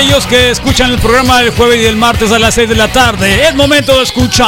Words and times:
Aquellos 0.00 0.26
que 0.26 0.50
escuchan 0.50 0.90
el 0.92 0.98
programa 0.98 1.42
del 1.42 1.50
jueves 1.50 1.78
y 1.78 1.82
del 1.82 1.96
martes 1.96 2.32
a 2.32 2.38
las 2.38 2.54
6 2.54 2.70
de 2.70 2.74
la 2.74 2.88
tarde, 2.90 3.46
es 3.46 3.54
momento 3.54 3.98
de 3.98 4.02
escuchar. 4.02 4.46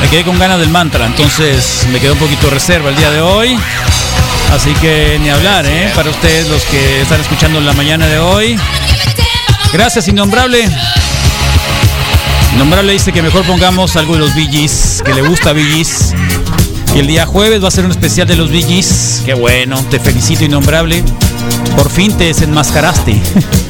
Me 0.00 0.08
quedé 0.10 0.24
con 0.24 0.36
ganas 0.36 0.58
del 0.58 0.70
mantra, 0.70 1.06
entonces 1.06 1.86
me 1.92 2.00
quedó 2.00 2.14
un 2.14 2.18
poquito 2.18 2.50
reserva 2.50 2.90
el 2.90 2.96
día 2.96 3.12
de 3.12 3.20
hoy. 3.20 3.56
Así 4.52 4.72
que 4.74 5.18
ni 5.20 5.28
hablar, 5.28 5.66
¿eh? 5.66 5.90
Para 5.94 6.10
ustedes 6.10 6.48
los 6.48 6.62
que 6.64 7.02
están 7.02 7.20
escuchando 7.20 7.60
la 7.60 7.72
mañana 7.74 8.06
de 8.06 8.18
hoy. 8.18 8.58
Gracias, 9.72 10.08
Innombrable. 10.08 10.68
Innombrable 12.54 12.92
dice 12.92 13.12
que 13.12 13.22
mejor 13.22 13.44
pongamos 13.44 13.96
algo 13.96 14.14
de 14.14 14.20
los 14.20 14.34
BGs, 14.34 15.02
que 15.04 15.14
le 15.14 15.22
gusta 15.22 15.52
BGs. 15.52 16.14
Y 16.94 16.98
el 17.00 17.06
día 17.06 17.26
jueves 17.26 17.62
va 17.62 17.68
a 17.68 17.70
ser 17.70 17.84
un 17.84 17.90
especial 17.90 18.26
de 18.26 18.36
los 18.36 18.50
BGs. 18.50 19.22
Qué 19.26 19.34
bueno, 19.34 19.82
te 19.90 20.00
felicito, 20.00 20.44
Innombrable. 20.44 21.04
Por 21.76 21.90
fin 21.90 22.16
te 22.16 22.24
desenmascaraste. 22.24 23.20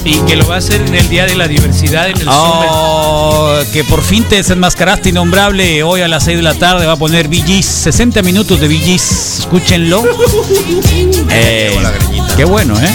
Y 0.04 0.18
que 0.20 0.36
lo 0.36 0.46
va 0.46 0.56
a 0.56 0.58
hacer 0.58 0.80
en 0.80 0.94
el 0.94 1.08
Día 1.08 1.26
de 1.26 1.34
la 1.34 1.48
Diversidad 1.48 2.08
en 2.08 2.18
el 2.18 2.28
oh, 2.30 3.58
que 3.72 3.84
por 3.84 4.02
fin 4.02 4.24
te 4.24 4.36
desenmascaraste, 4.36 5.10
Innombrable. 5.10 5.82
Hoy 5.82 6.00
a 6.00 6.08
las 6.08 6.24
6 6.24 6.38
de 6.38 6.42
la 6.42 6.54
tarde 6.54 6.86
va 6.86 6.92
a 6.92 6.96
poner 6.96 7.28
BGs. 7.28 7.64
60 7.64 8.22
minutos 8.22 8.60
de 8.60 8.68
BGs. 8.68 9.40
Escúchenlo. 9.40 10.04
Eh, 11.30 11.76
qué 12.36 12.44
bueno, 12.44 12.74
¿eh? 12.80 12.90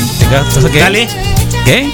¿Qué? 0.71 0.79
Dale. 0.79 1.07
¿Qué? 1.65 1.89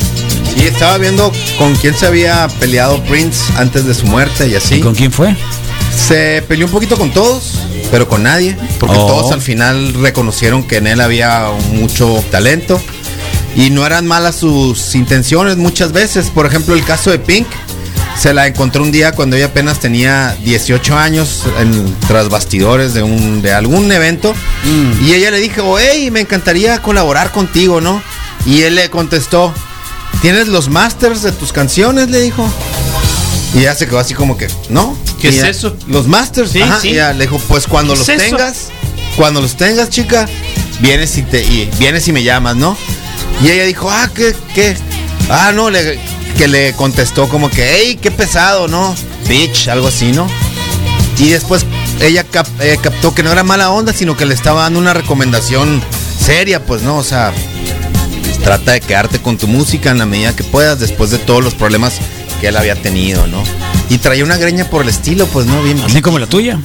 Sí, 0.55 0.65
estaba 0.65 0.97
viendo 0.97 1.31
con 1.57 1.75
quién 1.75 1.93
se 1.93 2.07
había 2.07 2.47
peleado 2.59 3.01
Prince 3.03 3.51
antes 3.57 3.85
de 3.85 3.93
su 3.93 4.07
muerte 4.07 4.47
y 4.47 4.55
así. 4.55 4.75
¿Y 4.75 4.79
con 4.81 4.95
quién 4.95 5.11
fue? 5.11 5.35
Se 5.95 6.43
peleó 6.47 6.65
un 6.65 6.71
poquito 6.71 6.97
con 6.97 7.11
todos, 7.11 7.59
pero 7.91 8.07
con 8.07 8.23
nadie, 8.23 8.57
porque 8.79 8.97
Oh. 8.97 9.07
todos 9.07 9.31
al 9.31 9.41
final 9.41 9.93
reconocieron 9.95 10.63
que 10.63 10.77
en 10.77 10.87
él 10.87 11.01
había 11.01 11.47
mucho 11.73 12.23
talento 12.31 12.81
y 13.55 13.69
no 13.71 13.85
eran 13.85 14.05
malas 14.05 14.35
sus 14.35 14.95
intenciones 14.95 15.57
muchas 15.57 15.91
veces. 15.91 16.29
Por 16.29 16.45
ejemplo, 16.45 16.75
el 16.75 16.83
caso 16.83 17.09
de 17.11 17.19
Pink 17.19 17.47
se 18.17 18.33
la 18.33 18.47
encontró 18.47 18.83
un 18.83 18.91
día 18.91 19.13
cuando 19.13 19.35
ella 19.37 19.45
apenas 19.47 19.79
tenía 19.79 20.35
18 20.43 20.97
años 20.97 21.43
en 21.59 21.95
tras 22.07 22.29
bastidores 22.29 22.93
de 22.93 23.01
un 23.01 23.41
de 23.41 23.53
algún 23.53 23.91
evento 23.91 24.33
y 25.01 25.13
ella 25.13 25.31
le 25.31 25.39
dijo, 25.39 25.77
hey, 25.79 26.11
me 26.11 26.19
encantaría 26.21 26.81
colaborar 26.81 27.31
contigo, 27.31 27.79
¿no? 27.81 28.01
Y 28.45 28.63
él 28.63 28.75
le 28.75 28.89
contestó, 28.89 29.53
¿tienes 30.21 30.47
los 30.47 30.69
masters 30.69 31.21
de 31.23 31.31
tus 31.31 31.51
canciones? 31.53 32.09
Le 32.09 32.19
dijo. 32.21 32.47
Y 33.53 33.59
ella 33.59 33.73
se 33.75 33.88
quedó 33.88 34.00
así 34.00 34.14
como 34.14 34.38
que, 34.38 34.47
¿no? 34.69 34.95
¿Qué 35.19 35.28
Y 35.28 35.31
es 35.31 35.42
ya- 35.42 35.50
eso? 35.50 35.75
Los 35.88 36.08
masters, 36.08 36.52
Sí, 36.52 36.61
ajá, 36.61 36.80
sí. 36.81 36.89
Y 36.89 36.92
ella 36.94 37.14
le 37.14 37.26
dijo, 37.26 37.39
pues 37.48 37.65
cuando 37.67 37.93
¿Qué 37.93 37.99
los 37.99 38.10
es 38.10 38.17
tengas, 38.17 38.67
cuando 39.17 39.42
los 39.42 39.55
tengas, 39.58 39.89
chica, 39.89 40.27
vienes 40.80 41.17
y 41.17 41.23
te 41.23 41.43
y 41.43 41.70
vienes 41.80 42.08
y 42.08 42.11
me 42.14 42.23
llamas, 42.23 42.55
¿no? 42.55 42.77
Y 43.43 43.49
ella 43.49 43.65
dijo, 43.65 43.89
ah, 43.89 44.09
¿qué? 44.14 44.36
qué? 44.54 44.77
Ah, 45.30 45.52
no, 45.54 45.70
le, 45.70 45.99
que 46.38 46.48
le 46.48 46.73
contestó 46.73 47.27
como 47.27 47.49
que, 47.49 47.67
hey, 47.70 47.99
qué 48.02 48.11
pesado, 48.11 48.67
¿no? 48.67 48.95
Bitch, 49.27 49.67
algo 49.67 49.88
así, 49.88 50.11
¿no? 50.11 50.27
Y 51.17 51.30
después 51.30 51.65
ella 52.02 52.23
cap- 52.23 52.48
eh, 52.61 52.77
captó 52.82 53.14
que 53.14 53.23
no 53.23 53.32
era 53.32 53.43
mala 53.43 53.71
onda, 53.71 53.93
sino 53.93 54.15
que 54.15 54.26
le 54.26 54.33
estaba 54.36 54.61
dando 54.64 54.80
una 54.80 54.93
recomendación 54.93 55.82
seria, 56.23 56.64
pues, 56.65 56.82
¿no? 56.83 56.98
O 56.98 57.04
sea, 57.04 57.33
trata 58.43 58.71
de 58.73 58.82
quedarte 58.82 59.20
con 59.20 59.38
tu 59.38 59.48
música 59.48 59.89
en 59.92 59.98
la 59.98 60.05
medida 60.05 60.36
que 60.36 60.43
puedas 60.43 60.80
después 60.80 61.09
de 61.11 61.17
todos 61.17 61.43
los 61.43 61.55
problemas 61.55 61.93
que 62.39 62.48
él 62.48 62.58
había 62.58 62.76
tenido, 62.76 63.27
¿no? 63.27 63.44
Y 63.89 63.98
traía 63.98 64.23
una 64.23 64.38
greña 64.38 64.66
por 64.70 64.83
el 64.83 64.89
estilo, 64.89 65.26
pues, 65.27 65.45
¿no? 65.48 65.61
Bien. 65.64 65.80
Así 65.82 66.02
como 66.02 66.20
la 66.20 66.27
tuya. 66.27 66.60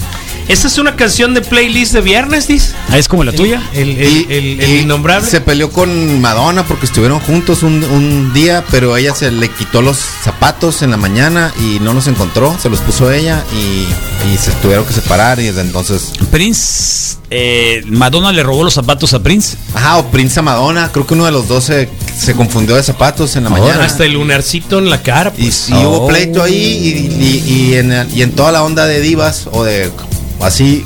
Esta 0.47 0.67
es 0.69 0.77
una 0.77 0.95
canción 0.95 1.33
de 1.33 1.41
playlist 1.41 1.95
de 1.95 2.03
viernes, 2.03 2.47
dice. 2.49 2.73
Ah, 2.91 2.99
es 2.99 3.09
como 3.09 3.25
la 3.25 3.33
tuya. 3.33 3.63
El, 3.73 3.91
el, 3.99 4.13
Y- 4.13 4.27
el- 4.61 4.81
innombrable. 4.83 5.27
Se 5.27 5.41
peleó 5.41 5.71
con 5.73 6.21
Madonna 6.21 6.65
porque 6.67 6.85
estuvieron 6.85 7.19
juntos 7.21 7.63
un, 7.63 7.83
un 7.83 8.35
día, 8.35 8.63
pero 8.71 8.95
ella 8.99 9.15
se 9.15 9.31
le 9.31 9.49
quitó 9.49 9.81
los 9.81 9.97
zapatos 10.23 10.83
en 10.83 10.91
la 10.91 10.99
mañana 10.99 11.51
y 11.59 11.81
no 11.81 11.95
los 11.95 12.09
encontró, 12.09 12.55
se 12.61 12.69
los 12.69 12.81
puso 12.81 13.11
ella 13.11 13.43
y, 13.55 14.31
y 14.35 14.37
se 14.37 14.51
tuvieron 14.61 14.85
que 14.85 14.93
separar 14.93 15.41
y 15.41 15.45
desde 15.45 15.63
entonces... 15.63 16.13
Prince, 16.31 17.17
eh, 17.31 17.83
Madonna 17.87 18.31
le 18.31 18.43
robó 18.43 18.65
los 18.65 18.75
zapatos 18.75 19.15
a 19.15 19.23
Prince. 19.23 19.57
Ajá, 19.75 19.97
o 19.97 20.11
Prince 20.11 20.39
a 20.41 20.43
Madonna, 20.43 20.91
creo 20.93 21.07
que 21.07 21.15
uno 21.15 21.25
de 21.25 21.33
los 21.33 21.49
dos 21.49 21.65
se, 21.65 21.89
se 22.17 22.35
confundió 22.35 22.77
de 22.77 22.83
zapatos 22.83 23.37
en 23.37 23.45
la 23.45 23.51
Ahora, 23.51 23.63
mañana. 23.63 23.85
Hasta 23.85 24.05
el 24.05 24.13
lunarcito 24.15 24.79
en 24.79 24.91
la 24.91 25.03
cara. 25.03 25.33
Y, 25.37 25.43
Pues. 25.43 25.69
y 25.69 25.73
Oh. 25.75 25.91
hubo 25.91 26.07
pleito 26.09 26.43
ahí 26.43 26.55
y, 26.55 27.23
y- 27.23 27.53
y 27.71 27.75
en, 27.75 28.09
y 28.15 28.23
en 28.23 28.33
toda 28.33 28.53
la 28.53 28.63
onda 28.63 28.87
de 28.87 29.01
divas 29.01 29.49
o 29.53 29.65
de 29.65 29.91
así 30.41 30.85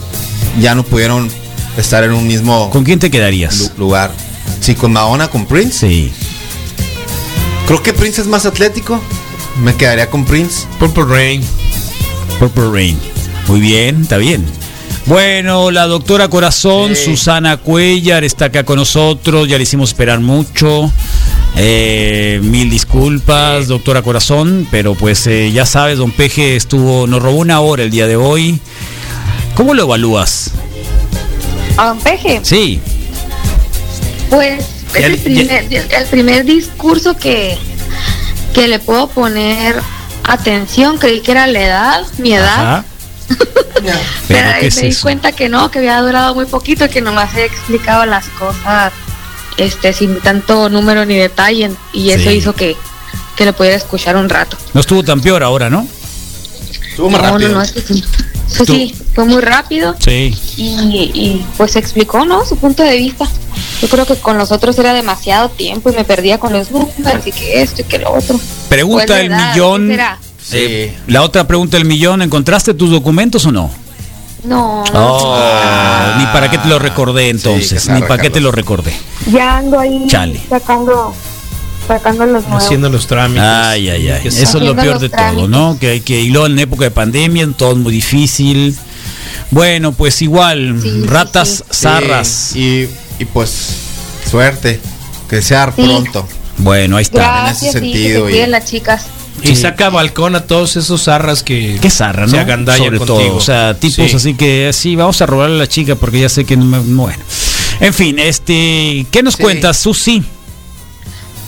ya 0.60 0.74
no 0.74 0.82
pudieron 0.84 1.30
estar 1.76 2.02
en 2.04 2.12
un 2.12 2.26
mismo 2.26 2.70
¿Con 2.70 2.84
quién 2.84 2.98
te 2.98 3.10
quedarías? 3.10 3.58
lu- 3.58 3.70
lugar. 3.86 4.10
Sí, 4.60 4.74
con 4.74 4.92
Madonna, 4.92 5.28
con 5.28 5.46
Prince. 5.46 5.86
Sí. 5.88 6.12
Creo 7.66 7.82
que 7.82 7.92
Prince 7.92 8.20
es 8.20 8.26
más 8.26 8.46
atlético. 8.46 9.00
Me 9.62 9.74
quedaría 9.74 10.08
con 10.08 10.24
Prince. 10.24 10.66
Purple 10.78 11.04
Rain. 11.04 11.42
Purple 12.38 12.70
Rain. 12.72 12.98
Muy 13.46 13.60
bien, 13.60 14.02
está 14.02 14.16
bien. 14.16 14.44
Bueno, 15.08 15.70
la 15.70 15.86
doctora 15.86 16.28
Corazón, 16.28 16.94
Sí. 16.94 17.06
Susana 17.06 17.56
Cuellar, 17.56 18.24
está 18.24 18.46
acá 18.46 18.64
con 18.64 18.76
nosotros. 18.76 19.48
Ya 19.48 19.56
le 19.56 19.62
hicimos 19.62 19.88
esperar 19.90 20.20
mucho. 20.20 20.92
Eh, 21.56 22.40
mil 22.42 22.68
disculpas, 22.68 23.68
doctora 23.68 24.02
Corazón, 24.02 24.68
pero 24.70 24.94
pues 24.94 25.26
eh, 25.26 25.50
ya 25.50 25.64
sabes, 25.64 25.96
don 25.96 26.10
Peje 26.12 26.56
estuvo, 26.56 27.06
nos 27.06 27.22
robó 27.22 27.38
una 27.38 27.60
hora 27.60 27.84
el 27.84 27.90
día 27.90 28.06
de 28.06 28.16
hoy. 28.16 28.60
¿Cómo 29.54 29.72
lo 29.72 29.84
evalúas? 29.84 30.50
A 31.78 31.86
Don 31.86 31.98
Peje, 32.00 32.40
Sí, 32.42 32.78
pues 34.28 34.62
es 34.94 35.04
el 35.04 35.18
primer, 35.18 35.66
el 35.72 36.06
primer 36.10 36.44
discurso 36.44 37.16
que, 37.16 37.56
que 38.52 38.68
le 38.68 38.78
puedo 38.78 39.08
poner 39.08 39.80
atención. 40.24 40.98
Creí 40.98 41.20
que 41.22 41.30
era 41.32 41.46
la 41.46 41.60
edad, 41.62 42.02
mi 42.18 42.34
edad. 42.34 42.60
Ajá. 42.60 42.84
Pero 43.78 43.94
Pero, 44.28 44.48
ahí 44.48 44.60
¿qué 44.60 44.66
es 44.68 44.76
me 44.76 44.82
di 44.82 44.88
eso? 44.88 45.02
cuenta 45.02 45.32
que 45.32 45.48
no, 45.48 45.70
que 45.70 45.78
había 45.78 46.00
durado 46.00 46.34
muy 46.34 46.46
poquito 46.46 46.84
y 46.86 46.88
que 46.88 47.00
nomás 47.00 47.34
he 47.36 47.44
explicado 47.44 48.04
las 48.06 48.26
cosas 48.30 48.92
este 49.56 49.92
sin 49.92 50.20
tanto 50.20 50.68
número 50.68 51.04
ni 51.04 51.16
detalle 51.16 51.70
y 51.92 52.10
eso 52.10 52.30
Sí. 52.30 52.36
hizo 52.36 52.54
que, 52.54 52.76
que 53.36 53.44
lo 53.44 53.52
pudiera 53.54 53.76
escuchar 53.76 54.16
un 54.16 54.28
rato. 54.28 54.56
No 54.74 54.80
estuvo 54.80 55.02
tan 55.02 55.20
peor 55.20 55.42
ahora, 55.42 55.70
¿no? 55.70 55.86
Estuvo 56.90 57.10
más 57.10 57.22
no, 57.22 57.28
rápido. 57.30 57.48
no, 57.50 57.54
no, 57.56 57.62
es 57.62 57.72
que 57.72 57.80
sí. 57.80 58.04
Sí, 58.66 58.94
fue 59.14 59.24
muy 59.26 59.42
rápido 59.42 59.94
Sí. 59.98 60.34
y, 60.56 61.10
y 61.14 61.46
pues 61.56 61.76
explicó, 61.76 62.24
¿no? 62.24 62.44
Su 62.46 62.56
punto 62.56 62.82
de 62.82 62.96
vista. 62.96 63.26
Yo 63.82 63.88
creo 63.88 64.06
que 64.06 64.16
con 64.16 64.38
los 64.38 64.50
otros 64.50 64.76
era 64.78 64.92
demasiado 64.94 65.50
tiempo 65.50 65.90
y 65.90 65.92
me 65.94 66.04
perdía 66.04 66.38
con 66.38 66.52
los 66.52 66.70
números 66.70 67.26
y 67.26 67.30
que 67.32 67.62
esto 67.62 67.82
y 67.82 67.84
que 67.84 67.98
lo 67.98 68.12
otro. 68.14 68.40
Pregunta 68.68 69.06
Pues, 69.06 69.18
del 69.18 69.30
millón. 69.30 69.86
¿Qué 69.88 69.92
será? 69.94 70.18
Sí. 70.50 70.92
La 71.06 71.22
otra 71.22 71.46
pregunta 71.46 71.76
del 71.76 71.86
millón, 71.86 72.22
¿encontraste 72.22 72.74
tus 72.74 72.90
documentos 72.90 73.44
o 73.46 73.52
no? 73.52 73.70
No, 74.44 74.84
no, 74.92 75.16
Oh, 75.16 75.38
ni 76.18 76.24
para 76.26 76.50
qué 76.50 76.58
te 76.58 76.68
lo 76.68 76.78
recordé 76.78 77.28
entonces, 77.28 77.82
Sí, 77.82 77.90
ni 77.90 78.00
para 78.02 78.18
qué 78.18 78.30
te 78.30 78.40
lo 78.40 78.52
recordé. 78.52 78.92
ya 79.30 79.58
ando 79.58 79.78
ahí 79.80 80.06
Chale. 80.08 80.40
sacando 80.48 81.12
sacando 81.86 82.24
los 82.26 82.44
nuevos. 82.44 82.64
Haciendo 82.64 82.88
los 82.90 83.06
trámites. 83.06 83.42
Ay, 83.42 83.88
ay, 83.90 84.08
ay. 84.10 84.20
Eso 84.28 84.58
es 84.58 84.64
lo 84.64 84.76
peor 84.76 84.98
de 85.00 85.08
todo. 85.08 85.48
¿no? 85.48 85.78
Que 85.80 85.90
hay 85.90 86.00
que, 86.00 86.20
y 86.20 86.28
luego 86.28 86.46
en 86.46 86.58
época 86.58 86.84
de 86.84 86.90
pandemia, 86.90 87.48
todo 87.56 87.72
es 87.72 87.78
muy 87.78 87.92
difícil. 87.92 88.76
Bueno, 89.50 89.92
pues 89.92 90.20
igual, 90.22 90.78
Sí, 90.82 91.02
ratas 91.06 91.48
sí. 91.48 91.62
zarras. 91.72 92.54
Y, 92.56 92.88
y 93.18 93.24
pues 93.24 93.50
suerte. 94.30 94.80
Que 95.28 95.40
sea 95.42 95.72
Sí. 95.74 95.82
pronto. 95.82 96.26
Bueno, 96.58 96.96
ahí 96.98 97.02
está. 97.02 97.42
Gracias, 97.44 97.74
en 97.74 97.84
ese 97.84 97.86
sí, 97.86 97.92
que 97.92 97.98
sentido, 97.98 98.24
se 98.24 98.30
y- 98.30 98.32
cuiden 98.34 98.50
las 98.50 98.64
chicas. 98.66 99.02
Y 99.42 99.56
saca 99.56 99.88
balcón 99.90 100.34
a 100.36 100.46
todos 100.46 100.76
esos 100.76 101.04
zarras 101.04 101.42
que. 101.42 101.78
Qué 101.80 101.90
zarra, 101.90 102.26
¿no? 102.26 102.32
Se 102.32 102.38
agandallan 102.38 102.84
Sobre 102.86 102.98
contigo. 102.98 103.18
todo. 103.20 103.36
O 103.36 103.40
sea, 103.40 103.74
tipos 103.78 104.10
Sí. 104.10 104.16
así 104.16 104.34
que 104.34 104.70
sí, 104.72 104.96
vamos 104.96 105.20
a 105.22 105.26
robarle 105.26 105.56
a 105.56 105.58
la 105.60 105.66
chica 105.68 105.94
porque 105.94 106.20
ya 106.20 106.28
sé 106.28 106.44
que 106.44 106.56
no 106.56 106.64
me. 106.64 106.78
Bueno. 106.80 107.22
En 107.80 107.94
fin, 107.94 108.18
este. 108.18 109.06
¿Qué 109.10 109.22
nos 109.22 109.34
Sí. 109.34 109.42
cuentas, 109.42 109.76
Susi? 109.78 110.22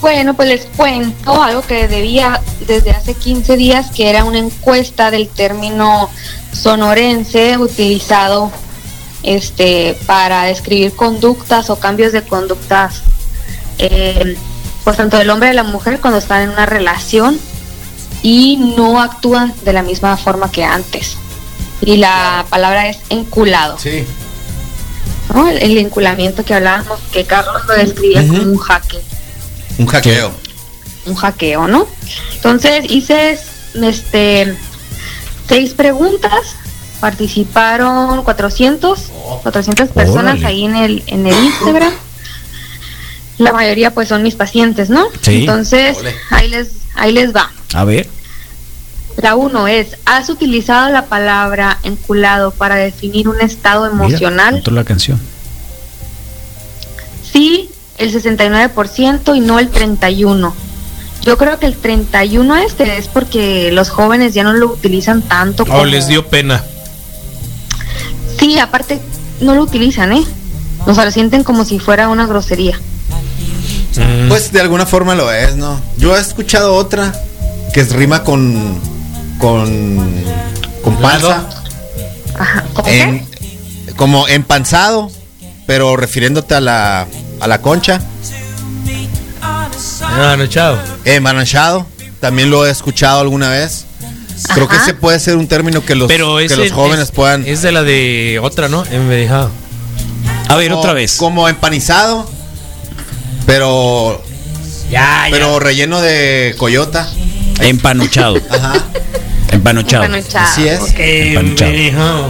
Bueno, 0.01 0.33
pues 0.35 0.49
les 0.49 0.65
cuento 0.77 1.43
algo 1.43 1.61
que 1.63 1.87
debía 1.87 2.41
desde 2.67 2.91
hace 2.93 3.13
15 3.15 3.57
días, 3.57 3.91
que 3.91 4.09
era 4.09 4.25
una 4.25 4.39
encuesta 4.39 5.11
del 5.11 5.29
término 5.29 6.09
sonorense 6.53 7.59
utilizado 7.59 8.51
este 9.23 9.99
para 10.07 10.45
describir 10.45 10.93
conductas 10.93 11.69
o 11.69 11.79
cambios 11.79 12.13
de 12.13 12.23
conductas, 12.23 13.03
eh, 13.79 14.37
pues 14.85 14.97
tanto 14.97 15.19
del 15.19 15.29
hombre 15.29 15.49
y 15.49 15.51
de 15.51 15.57
la 15.57 15.65
mujer 15.65 16.01
cuando 16.01 16.19
están 16.19 16.43
en 16.43 16.51
una 16.51 16.65
relación 16.65 17.39
y 18.23 18.57
no 18.77 19.01
actúan 19.01 19.55
de 19.65 19.73
la 19.73 19.83
misma 19.83 20.17
forma 20.17 20.51
que 20.51 20.65
antes. 20.65 21.17
Y 21.83 21.97
la 21.97 22.45
palabra 22.51 22.89
es 22.89 22.99
enculado. 23.09 23.79
Sí. 23.79 24.05
¿no? 25.35 25.49
El, 25.49 25.59
el 25.59 25.75
vinculamiento 25.77 26.45
que 26.45 26.55
hablábamos, 26.55 27.01
que 27.13 27.25
Carlos 27.25 27.63
lo 27.67 27.75
describía 27.75 28.27
como 28.27 28.43
un 28.43 28.59
jaque, 28.59 28.99
Un 29.79 29.87
hackeo. 29.87 30.33
un 31.07 31.15
hackeo, 31.15 31.69
¿no? 31.69 31.87
Entonces 32.35 32.85
hice 32.91 33.39
este 33.75 34.57
seis 35.49 35.73
preguntas, 35.75 36.57
participaron 37.01 38.23
400, 38.25 39.01
400 39.43 39.89
personas 39.91 40.33
Órale. 40.35 40.47
ahí 40.47 40.65
en 40.65 40.77
el, 40.77 41.03
en 41.07 41.27
el 41.27 41.45
Instagram. 41.45 41.93
La 43.39 43.53
mayoría 43.53 43.95
pues 43.95 44.09
son 44.09 44.23
mis 44.23 44.35
pacientes, 44.35 44.91
¿no? 44.91 45.07
Sí. 45.23 45.41
Entonces, 45.41 45.97
Ole. 45.99 46.15
ahí 46.31 46.49
les, 46.51 46.69
ahí 47.01 47.13
les 47.13 47.35
va. 47.35 47.51
A 47.75 47.85
ver. 47.85 48.09
La 49.17 49.35
uno 49.35 49.67
es, 49.69 49.97
¿has 50.07 50.29
utilizado 50.31 50.89
la 50.91 51.07
palabra 51.07 51.79
enculado 51.83 52.53
para 52.53 52.77
definir 52.77 53.29
un 53.29 53.41
estado 53.41 53.91
Mira, 53.93 54.07
emocional? 54.07 54.57
entró 54.57 54.73
la 54.75 54.85
canción. 54.85 55.21
Sí, 57.33 57.71
el 57.99 58.13
69% 58.13 59.37
y 59.37 59.41
no 59.41 59.59
el 59.59 59.71
31%. 59.71 60.53
Yo 61.23 61.37
creo 61.37 61.59
que 61.59 61.67
el 61.67 61.77
31 61.77 62.57
este 62.57 62.97
es 62.97 63.09
porque 63.09 63.71
los 63.73 63.91
jóvenes 63.91 64.33
ya 64.33 64.43
no 64.43 64.55
lo 64.55 64.69
utilizan 64.69 65.21
tanto. 65.23 65.65
O 65.65 65.67
como- 65.67 65.85
les 65.85 66.07
dio 66.09 66.27
pena. 66.29 66.65
Sí, 68.39 68.59
aparte 68.59 69.01
no 69.43 69.55
lo 69.55 69.63
utilizan, 69.63 70.13
¿eh? 70.15 70.25
O 70.87 70.95
sea, 70.95 71.05
lo 71.05 71.11
sienten 71.11 71.45
como 71.45 71.67
si 71.67 71.79
fuera 71.79 72.09
una 72.09 72.27
grosería. 72.27 72.81
Mm. 73.97 74.29
Pues 74.29 74.53
de 74.53 74.61
alguna 74.61 74.87
forma 74.87 75.15
lo 75.15 75.33
es, 75.33 75.57
¿no? 75.57 75.81
Yo 75.97 76.17
he 76.17 76.21
escuchado 76.21 76.75
otra 76.75 77.13
que 77.73 77.81
es 77.81 77.93
rima 77.93 78.23
con. 78.25 78.79
con. 79.39 80.15
con 80.83 80.97
panza. 80.97 81.45
Ajá. 82.39 82.65
¿Cómo 82.75 82.89
En- 82.89 83.29
como 83.97 84.29
empanzado, 84.29 85.11
pero 85.67 85.97
refiriéndote 85.97 86.55
a 86.55 86.61
la. 86.61 87.07
a 87.41 87.47
la 87.49 87.61
concha. 87.61 88.01
No, 90.17 90.47
chao. 90.47 90.77
Embaranchado. 91.05 91.87
También 92.21 92.51
lo 92.51 92.67
he 92.67 92.71
escuchado 92.71 93.21
alguna 93.21 93.49
vez. 93.51 93.87
Creo 94.55 94.69
que 94.69 94.77
ese 94.77 94.95
puede 94.95 95.21
ser 95.21 95.37
un 95.37 95.47
término 95.49 95.85
que 95.85 95.95
los, 95.95 96.09
Pero 96.09 96.37
que 96.39 96.49
los 96.49 96.67
el- 96.67 96.73
jóvenes 96.73 97.07
es- 97.07 97.11
puedan. 97.11 97.47
Es 97.47 97.63
de 97.63 97.73
la 97.73 97.83
de 97.83 98.41
otra, 98.43 98.69
¿no? 98.69 98.85
Envejado. 98.87 99.51
A 100.49 100.57
ver, 100.57 100.69
como- 100.71 100.81
otra 100.81 100.93
vez. 100.95 101.17
Como 101.17 101.49
empanizado. 101.49 102.29
Pero. 103.51 104.23
Ya, 104.93 105.27
Pero 105.31 105.59
relleno 105.59 106.01
de 106.01 106.55
coyota. 106.57 107.09
Empanuchado. 107.61 108.37
Ajá. 108.51 108.75
Empanuchado. 109.51 110.05
Empanuchado. 110.05 110.47
Así 110.47 110.69
es. 110.69 110.81
Ok. 110.81 110.99
Envejado. 111.01 112.27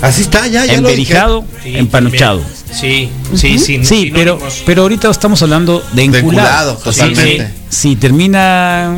Así 0.00 0.22
está, 0.22 0.46
ya, 0.46 0.64
ya. 0.64 0.74
Emberijado, 0.74 1.44
Sí, 1.62 1.76
empanuchado. 1.76 2.38
también. 2.38 2.60
Sí, 2.72 3.10
sí, 3.34 3.58
sí. 3.58 3.84
Sí, 3.84 4.10
pero, 4.14 4.38
pero 4.64 4.82
ahorita 4.82 5.10
estamos 5.10 5.42
hablando 5.42 5.82
de 5.92 6.04
enculado. 6.04 6.28
enculado, 6.28 6.72
Así 6.86 7.00
totalmente. 7.00 7.50
Si 7.68 7.96
termina 7.96 8.96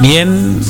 bien, 0.00 0.60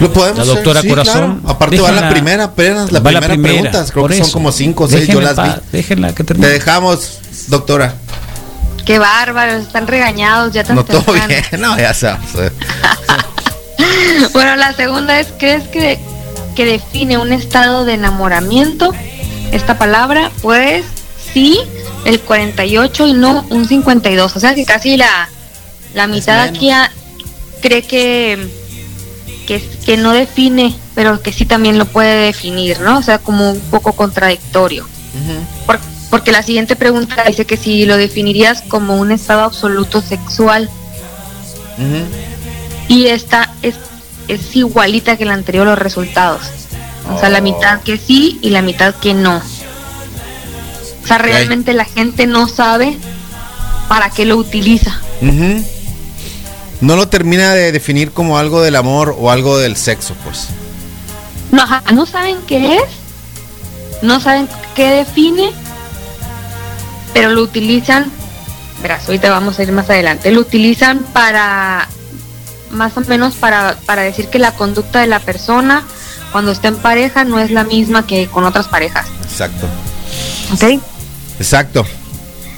Lo 0.00 0.10
podemos 0.12 0.38
La 0.38 0.42
hacer, 0.44 0.54
doctora 0.56 0.82
sí, 0.82 0.88
Corazón, 0.88 1.40
claro. 1.40 1.54
Aparte 1.54 1.80
va 1.80 1.92
la 1.92 2.08
primera, 2.08 2.44
apenas 2.44 2.90
la 2.90 3.02
primera, 3.02 3.36
pregunta. 3.36 3.84
Creo 3.92 4.08
que 4.08 4.16
son 4.16 4.30
como 4.30 4.50
cinco 4.52 4.84
o 4.84 4.88
seis, 4.88 5.06
yo 5.06 5.20
las 5.20 5.36
vi. 5.36 5.50
Déjenla 5.70 6.08
que 6.08 6.24
Te 6.24 6.24
termine. 6.24 6.48
dejamos, 6.48 7.18
doctora. 7.48 7.94
Qué 8.86 8.98
bárbaros, 8.98 9.62
están 9.66 9.86
regañados 9.86 10.52
ya 10.54 10.62
tan 10.64 10.76
No 10.76 10.84
todo 10.84 11.12
bien, 11.12 11.44
no, 11.58 11.76
ya 11.78 11.92
sabes. 11.92 12.20
Bueno, 14.32 14.56
la 14.56 14.72
segunda 14.72 15.18
es, 15.20 15.28
¿crees 15.38 15.64
que, 15.68 15.98
que 16.54 16.64
define 16.64 17.18
un 17.18 17.32
estado 17.32 17.84
de 17.84 17.94
enamoramiento? 17.94 18.92
Esta 19.52 19.78
palabra, 19.78 20.30
pues 20.42 20.84
sí, 21.32 21.58
el 22.04 22.20
48 22.20 23.06
y 23.06 23.12
no 23.12 23.44
un 23.50 23.66
52. 23.68 24.36
O 24.36 24.40
sea 24.40 24.54
que 24.54 24.64
casi 24.64 24.96
la, 24.96 25.28
la 25.94 26.06
mitad 26.06 26.40
aquí 26.40 26.70
a- 26.70 26.90
cree 27.60 27.82
que, 27.82 28.48
que, 29.46 29.62
que 29.84 29.96
no 29.96 30.12
define, 30.12 30.74
pero 30.94 31.20
que 31.22 31.32
sí 31.32 31.44
también 31.46 31.78
lo 31.78 31.84
puede 31.86 32.26
definir, 32.26 32.80
¿no? 32.80 32.98
O 32.98 33.02
sea, 33.02 33.18
como 33.18 33.50
un 33.50 33.60
poco 33.60 33.92
contradictorio. 33.92 34.86
Por- 35.66 35.78
porque 35.78 35.86
la 36.36 36.42
siguiente 36.42 36.76
pregunta 36.76 37.24
dice 37.26 37.44
que 37.46 37.56
si 37.56 37.86
lo 37.86 37.96
definirías 37.96 38.62
como 38.62 38.96
un 38.96 39.12
estado 39.12 39.42
absoluto 39.42 40.00
sexual 40.00 40.68
y 42.88 43.06
esta 43.06 43.52
es, 43.62 43.74
es 44.28 44.54
igualita 44.56 45.16
que 45.16 45.24
la 45.24 45.34
anterior 45.34 45.66
los 45.66 45.78
resultados. 45.78 46.42
O 47.14 47.18
sea, 47.18 47.28
la 47.28 47.40
mitad 47.40 47.80
que 47.82 47.98
sí 47.98 48.38
y 48.42 48.50
la 48.50 48.62
mitad 48.62 48.94
que 48.94 49.14
no. 49.14 49.36
O 49.36 51.06
sea, 51.06 51.18
realmente 51.18 51.72
la 51.72 51.84
gente 51.84 52.26
no 52.26 52.48
sabe 52.48 52.96
para 53.88 54.10
qué 54.10 54.24
lo 54.24 54.36
utiliza. 54.36 55.00
No 56.80 56.96
lo 56.96 57.08
termina 57.08 57.54
de 57.54 57.72
definir 57.72 58.10
como 58.10 58.38
algo 58.38 58.60
del 58.60 58.76
amor 58.76 59.16
o 59.18 59.30
algo 59.30 59.58
del 59.58 59.76
sexo, 59.76 60.14
pues. 60.24 60.48
No, 61.52 61.62
ajá, 61.62 61.82
no 61.92 62.06
saben 62.06 62.38
qué 62.46 62.76
es, 62.76 62.82
no 64.02 64.20
saben 64.20 64.48
qué 64.74 64.90
define, 64.90 65.52
pero 67.16 67.30
lo 67.30 67.40
utilizan, 67.40 68.12
verás, 68.82 69.06
ahorita 69.06 69.30
vamos 69.30 69.58
a 69.58 69.62
ir 69.62 69.72
más 69.72 69.88
adelante, 69.88 70.30
lo 70.30 70.42
utilizan 70.42 70.98
para, 71.14 71.88
más 72.72 72.94
o 72.98 73.00
menos 73.00 73.36
para, 73.36 73.74
para 73.86 74.02
decir 74.02 74.28
que 74.28 74.38
la 74.38 74.52
conducta 74.52 75.00
de 75.00 75.06
la 75.06 75.18
persona 75.20 75.82
cuando 76.30 76.52
está 76.52 76.68
en 76.68 76.76
pareja 76.76 77.24
no 77.24 77.38
es 77.38 77.50
la 77.50 77.64
misma 77.64 78.06
que 78.06 78.26
con 78.26 78.44
otras 78.44 78.68
parejas. 78.68 79.06
Exacto. 79.22 79.66
¿Ok? 80.52 80.78
Exacto. 81.38 81.86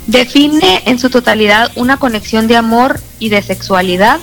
Define 0.08 0.82
en 0.86 0.98
su 0.98 1.08
totalidad 1.08 1.70
una 1.76 1.98
conexión 1.98 2.48
de 2.48 2.56
amor 2.56 2.98
y 3.20 3.28
de 3.28 3.40
sexualidad. 3.42 4.18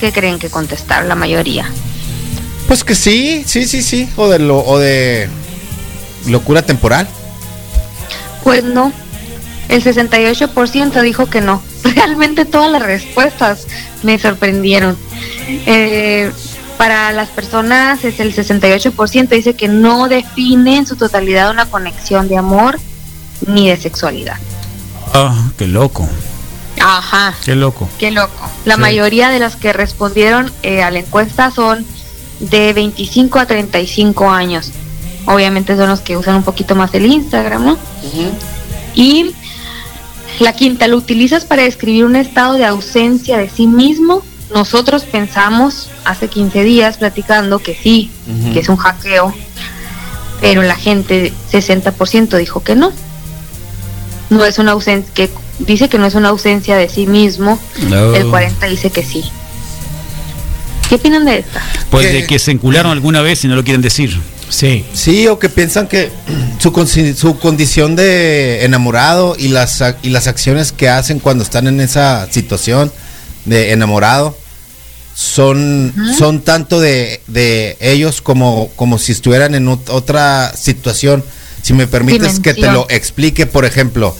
¿Qué 0.00 0.10
creen 0.10 0.38
que 0.38 0.48
contestar 0.48 1.04
la 1.04 1.16
mayoría? 1.16 1.70
Pues 2.66 2.82
que 2.82 2.94
sí, 2.94 3.44
sí, 3.46 3.66
sí, 3.66 3.82
sí. 3.82 4.08
O 4.16 4.26
de 4.26 4.38
lo, 4.38 4.64
o 4.64 4.78
de 4.78 5.28
locura 6.28 6.62
temporal. 6.62 7.06
Pues 8.42 8.64
no. 8.64 9.03
El 9.68 9.82
68% 9.82 11.00
dijo 11.02 11.26
que 11.26 11.40
no. 11.40 11.62
Realmente 11.84 12.44
todas 12.44 12.70
las 12.70 12.82
respuestas 12.82 13.66
me 14.02 14.18
sorprendieron. 14.18 14.96
Eh, 15.48 16.30
para 16.78 17.12
las 17.12 17.28
personas 17.28 18.04
es 18.04 18.18
el 18.20 18.34
68% 18.34 19.28
dice 19.28 19.54
que 19.54 19.68
no 19.68 20.08
define 20.08 20.76
en 20.76 20.86
su 20.86 20.96
totalidad 20.96 21.50
una 21.50 21.66
conexión 21.66 22.28
de 22.28 22.36
amor 22.36 22.78
ni 23.46 23.68
de 23.68 23.76
sexualidad. 23.76 24.36
Ah, 25.14 25.50
qué 25.56 25.66
loco. 25.68 26.08
Ajá. 26.80 27.32
Qué 27.44 27.54
loco. 27.54 27.88
Qué 27.98 28.10
loco. 28.10 28.50
La 28.64 28.74
Sí. 28.74 28.80
mayoría 28.80 29.28
de 29.30 29.38
las 29.38 29.54
que 29.56 29.72
respondieron 29.72 30.52
eh, 30.62 30.82
a 30.82 30.90
la 30.90 30.98
encuesta 30.98 31.50
son 31.52 31.86
de 32.40 32.72
25 32.72 33.38
a 33.38 33.46
35 33.46 34.28
años. 34.30 34.72
Obviamente 35.26 35.76
son 35.76 35.88
los 35.88 36.00
que 36.00 36.16
usan 36.16 36.34
un 36.36 36.42
poquito 36.42 36.74
más 36.74 36.92
el 36.94 37.06
Instagram, 37.06 37.64
¿no? 37.64 37.78
Y 38.94 39.32
la 40.40 40.52
quinta, 40.52 40.88
¿lo 40.88 40.96
utilizas 40.96 41.44
para 41.44 41.62
describir 41.62 42.04
un 42.04 42.16
estado 42.16 42.54
de 42.54 42.64
ausencia 42.64 43.38
de 43.38 43.48
sí 43.48 43.66
mismo? 43.66 44.22
Nosotros 44.52 45.04
pensamos 45.04 45.90
hace 46.04 46.28
15 46.28 46.62
días 46.64 46.98
platicando 46.98 47.58
que 47.58 47.74
sí, 47.80 48.10
que 48.52 48.60
es 48.60 48.68
un 48.68 48.76
hackeo, 48.76 49.34
pero 50.40 50.62
la 50.62 50.76
gente, 50.76 51.32
60% 51.50 52.36
dijo 52.36 52.62
que 52.62 52.74
no. 52.76 52.92
No 54.30 54.44
es 54.44 54.58
una 54.58 54.72
ausencia, 54.72 55.12
que 55.14 55.30
dice 55.60 55.88
que 55.88 55.98
no 55.98 56.06
es 56.06 56.14
una 56.14 56.28
ausencia 56.30 56.76
de 56.76 56.88
sí 56.88 57.06
mismo, 57.06 57.58
No. 57.88 58.14
el 58.14 58.26
40 58.28 58.66
dice 58.66 58.90
que 58.90 59.02
sí. 59.02 59.24
¿Qué 60.88 60.96
opinan 60.96 61.24
de 61.24 61.38
esta? 61.38 61.62
Pues 61.90 62.12
de 62.12 62.26
que 62.26 62.38
se 62.38 62.50
encularon 62.50 62.92
alguna 62.92 63.22
vez 63.22 63.44
y 63.44 63.48
no 63.48 63.56
lo 63.56 63.64
quieren 63.64 63.80
decir. 63.80 64.20
Sí. 64.48 64.84
Sí, 64.94 65.26
o 65.28 65.38
que 65.38 65.48
piensan 65.48 65.88
que 65.88 66.10
su, 66.58 66.70
su 67.16 67.38
condición 67.38 67.96
de 67.96 68.64
enamorado 68.64 69.36
y 69.38 69.48
las, 69.48 69.82
y 70.02 70.10
las 70.10 70.26
acciones 70.26 70.72
que 70.72 70.88
hacen 70.88 71.18
cuando 71.18 71.42
están 71.44 71.66
en 71.66 71.80
esa 71.80 72.28
situación 72.30 72.92
de 73.44 73.72
enamorado 73.72 74.36
son, 75.14 75.94
son 76.18 76.40
tanto 76.42 76.80
de, 76.80 77.20
de 77.28 77.76
ellos 77.80 78.20
como, 78.20 78.68
como 78.76 78.98
si 78.98 79.12
estuvieran 79.12 79.54
en 79.54 79.66
ot- 79.66 79.88
otra 79.90 80.52
situación. 80.56 81.24
Si 81.62 81.72
me 81.72 81.86
permites 81.86 82.40
que 82.42 82.52
te 82.54 82.60
lo 82.72 82.86
explique, 82.90 83.46
por 83.46 83.64
ejemplo, 83.64 84.14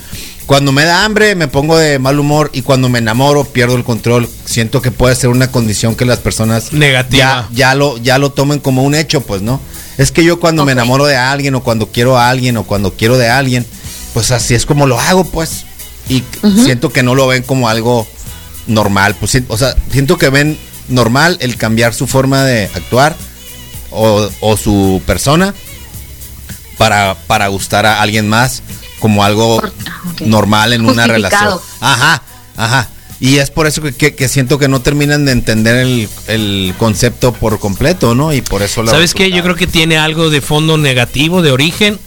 cuando 0.46 0.72
me 0.72 0.84
da 0.84 1.04
hambre 1.04 1.34
me 1.34 1.48
pongo 1.48 1.76
de 1.78 1.98
mal 1.98 2.18
humor 2.18 2.50
y 2.52 2.62
cuando 2.62 2.88
me 2.88 2.98
enamoro 2.98 3.44
pierdo 3.44 3.76
el 3.76 3.84
control. 3.84 4.28
Siento 4.44 4.82
que 4.82 4.90
puede 4.90 5.14
ser 5.14 5.30
una 5.30 5.50
condición 5.50 5.94
que 5.94 6.04
las 6.04 6.18
personas 6.18 6.72
Negativa. 6.72 7.48
ya, 7.50 7.54
ya 7.54 7.74
lo 7.74 7.96
ya 7.98 8.18
lo 8.18 8.30
tomen 8.32 8.58
como 8.58 8.82
un 8.82 8.94
hecho, 8.94 9.20
pues, 9.22 9.42
¿no? 9.42 9.60
Es 9.96 10.10
que 10.10 10.24
yo 10.24 10.40
cuando 10.40 10.64
me 10.64 10.72
enamoro 10.72 11.06
de 11.06 11.16
alguien 11.16 11.54
o 11.54 11.62
cuando 11.62 11.90
quiero 11.90 12.18
a 12.18 12.28
alguien 12.28 12.56
o 12.56 12.64
cuando 12.64 12.94
quiero 12.94 13.16
de 13.16 13.28
alguien, 13.28 13.64
pues 14.12 14.30
así 14.32 14.54
es 14.54 14.66
como 14.66 14.86
lo 14.86 14.98
hago, 15.00 15.24
pues. 15.24 15.64
Y 16.08 16.22
siento 16.62 16.92
que 16.92 17.02
no 17.02 17.14
lo 17.14 17.26
ven 17.26 17.42
como 17.42 17.68
algo 17.68 18.06
normal, 18.66 19.14
pues, 19.18 19.38
o 19.48 19.56
sea, 19.56 19.74
siento 19.90 20.18
que 20.18 20.28
ven 20.28 20.58
normal 20.88 21.38
el 21.40 21.56
cambiar 21.56 21.94
su 21.94 22.06
forma 22.06 22.44
de 22.44 22.64
actuar 22.74 23.16
o, 23.90 24.28
o 24.40 24.56
su 24.56 25.00
persona 25.06 25.54
para, 26.76 27.16
para 27.26 27.48
gustar 27.48 27.86
a 27.86 28.02
alguien 28.02 28.28
más 28.28 28.62
como 29.00 29.24
algo 29.24 29.62
Normal 30.24 30.72
en 30.72 30.86
una 30.86 31.06
relación. 31.06 31.58
Ajá, 31.80 32.22
ajá. 32.56 32.88
Y 33.20 33.38
es 33.38 33.50
por 33.50 33.66
eso 33.66 33.80
que, 33.80 33.92
que- 33.92 34.14
que 34.14 34.28
siento 34.28 34.58
que 34.58 34.68
no 34.68 34.80
terminan 34.82 35.24
de 35.24 35.32
entender 35.32 35.76
el, 35.76 36.08
el 36.26 36.74
concepto 36.78 37.32
por 37.32 37.58
completo, 37.60 38.14
¿no? 38.14 38.32
Y 38.34 38.40
por 38.42 38.62
eso 38.62 38.82
la 38.82 38.90
¿Sabes 38.90 39.14
qué? 39.14 39.30
Yo 39.30 39.42
creo 39.42 39.54
que 39.54 39.66
tiene 39.66 39.96
algo 39.96 40.30
de 40.30 40.40
fondo 40.40 40.76
negativo, 40.78 41.40
de 41.40 41.52
origen. 41.52 41.98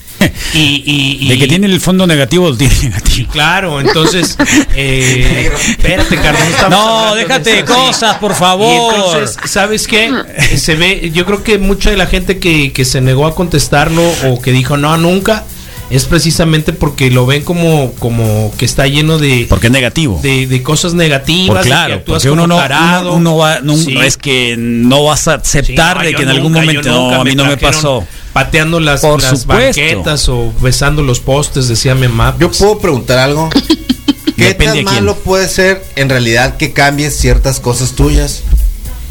Y, 0.54 0.58
y- 0.86 1.18
y- 1.22 1.30
De 1.30 1.38
que 1.38 1.48
tiene 1.48 1.68
el 1.68 1.80
fondo 1.80 2.06
negativo, 2.08 2.50
lo 2.50 2.58
tiene 2.58 2.74
negativo. 2.84 3.32
Claro, 3.32 3.80
entonces. 3.80 4.36
eh, 4.76 5.52
espérate, 5.70 6.16
Carlos. 6.18 6.44
No, 6.70 7.16
de 7.16 7.22
déjate 7.24 7.58
sí. 7.60 7.64
cosas, 7.66 8.18
por 8.18 8.32
Y 8.32 8.36
favor. 8.36 8.94
entonces, 8.96 9.38
¿sabes 9.50 9.88
qué? 9.88 10.12
Se 10.58 10.76
ve, 10.76 11.12
yo 11.14 11.26
creo 11.26 11.44
que 11.44 11.58
mucha 11.58 11.90
de 11.92 11.98
la 11.98 12.08
gente 12.08 12.40
que, 12.40 12.74
que 12.74 12.84
se 12.86 13.00
negó 13.02 13.26
a 13.28 13.34
contestarlo 13.36 14.04
o 14.26 14.42
que 14.42 14.52
dijo 14.52 14.76
no, 14.78 14.98
nunca, 14.98 15.46
es 15.90 16.06
precisamente 16.06 16.74
porque 16.74 17.10
lo 17.12 17.26
ven 17.26 17.44
como, 17.44 17.94
como 17.94 18.52
que 18.58 18.66
está 18.66 18.88
lleno 18.88 19.18
de, 19.18 19.46
Porque 19.50 19.68
es 19.68 19.74
negativo. 19.74 20.20
de, 20.22 20.46
de 20.48 20.64
cosas 20.64 20.94
negativas. 20.94 21.48
Por 21.48 21.58
de 21.58 21.64
que 21.64 21.70
claro, 21.70 21.94
actúas 21.96 22.24
porque 22.24 22.32
uno 22.32 22.44
como 22.44 22.56
no, 22.56 22.60
tarado. 22.60 23.10
uno, 23.14 23.32
uno 23.32 23.38
va, 23.38 23.60
no, 23.62 23.76
Sí. 23.78 23.94
no 23.94 24.02
es 24.04 24.18
que 24.18 24.56
no 24.58 25.04
vas 25.06 25.28
a 25.30 25.36
aceptar 25.36 25.98
Sí, 25.98 26.04
no, 26.04 26.06
de 26.06 26.14
que 26.16 26.24
en 26.24 26.30
algún 26.30 26.52
nunca, 26.52 26.66
momento 26.66 26.90
no, 26.90 27.22
a 27.22 27.24
mí 27.24 27.36
no 27.36 27.46
me 27.46 27.58
pasó. 27.58 28.06
Pateando 28.34 28.80
las, 28.80 29.02
Por 29.02 29.22
las 29.22 29.46
banquetas 29.46 30.28
o 30.30 30.54
besando 30.62 31.02
los 31.04 31.20
postes, 31.22 31.68
decía 31.68 31.96
mi 31.96 32.08
mamá. 32.08 32.36
Yo 32.40 32.48
pues. 32.50 32.60
puedo 32.60 32.80
preguntar 32.80 33.18
algo. 33.20 33.50
¿Qué 34.36 34.44
Depende 34.50 34.84
tan 34.84 34.94
quién. 34.94 35.06
malo 35.06 35.16
puede 35.16 35.48
ser 35.48 35.84
en 35.96 36.10
realidad 36.10 36.58
que 36.58 36.72
cambies 36.74 37.18
ciertas 37.18 37.60
cosas 37.60 37.94
tuyas? 37.94 38.44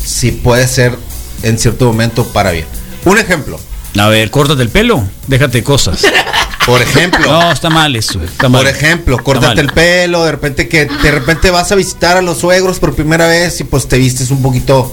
Si 0.04 0.30
puede 0.30 0.68
ser 0.68 0.96
en 1.42 1.58
cierto 1.58 1.86
momento 1.86 2.24
para 2.28 2.52
bien. 2.52 2.66
Un 3.04 3.18
ejemplo. 3.18 3.58
A 3.98 4.08
ver, 4.08 4.30
córtate 4.30 4.62
el 4.62 4.68
pelo, 4.68 5.02
déjate 5.26 5.64
cosas. 5.64 6.02
Por 6.66 6.82
ejemplo. 6.82 7.30
No, 7.30 7.52
está 7.52 7.70
mal 7.70 7.94
eso. 7.94 8.20
Está 8.22 8.48
mal. 8.48 8.62
Por 8.62 8.70
ejemplo, 8.70 9.18
mal. 9.40 9.58
el 9.58 9.68
pelo, 9.68 10.24
de 10.24 10.32
repente 10.32 10.68
que 10.68 10.86
de 10.86 11.10
repente 11.12 11.50
vas 11.50 11.70
a 11.70 11.76
visitar 11.76 12.16
a 12.16 12.22
los 12.22 12.38
suegros 12.38 12.80
por 12.80 12.94
primera 12.94 13.28
vez 13.28 13.60
y 13.60 13.64
pues 13.64 13.86
te 13.86 13.96
vistes 13.98 14.30
un 14.32 14.42
poquito 14.42 14.92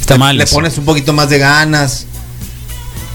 Está 0.00 0.18
mal 0.18 0.36
Le 0.36 0.44
eso. 0.44 0.56
pones 0.56 0.76
un 0.78 0.84
poquito 0.84 1.12
más 1.12 1.30
de 1.30 1.38
ganas, 1.38 2.06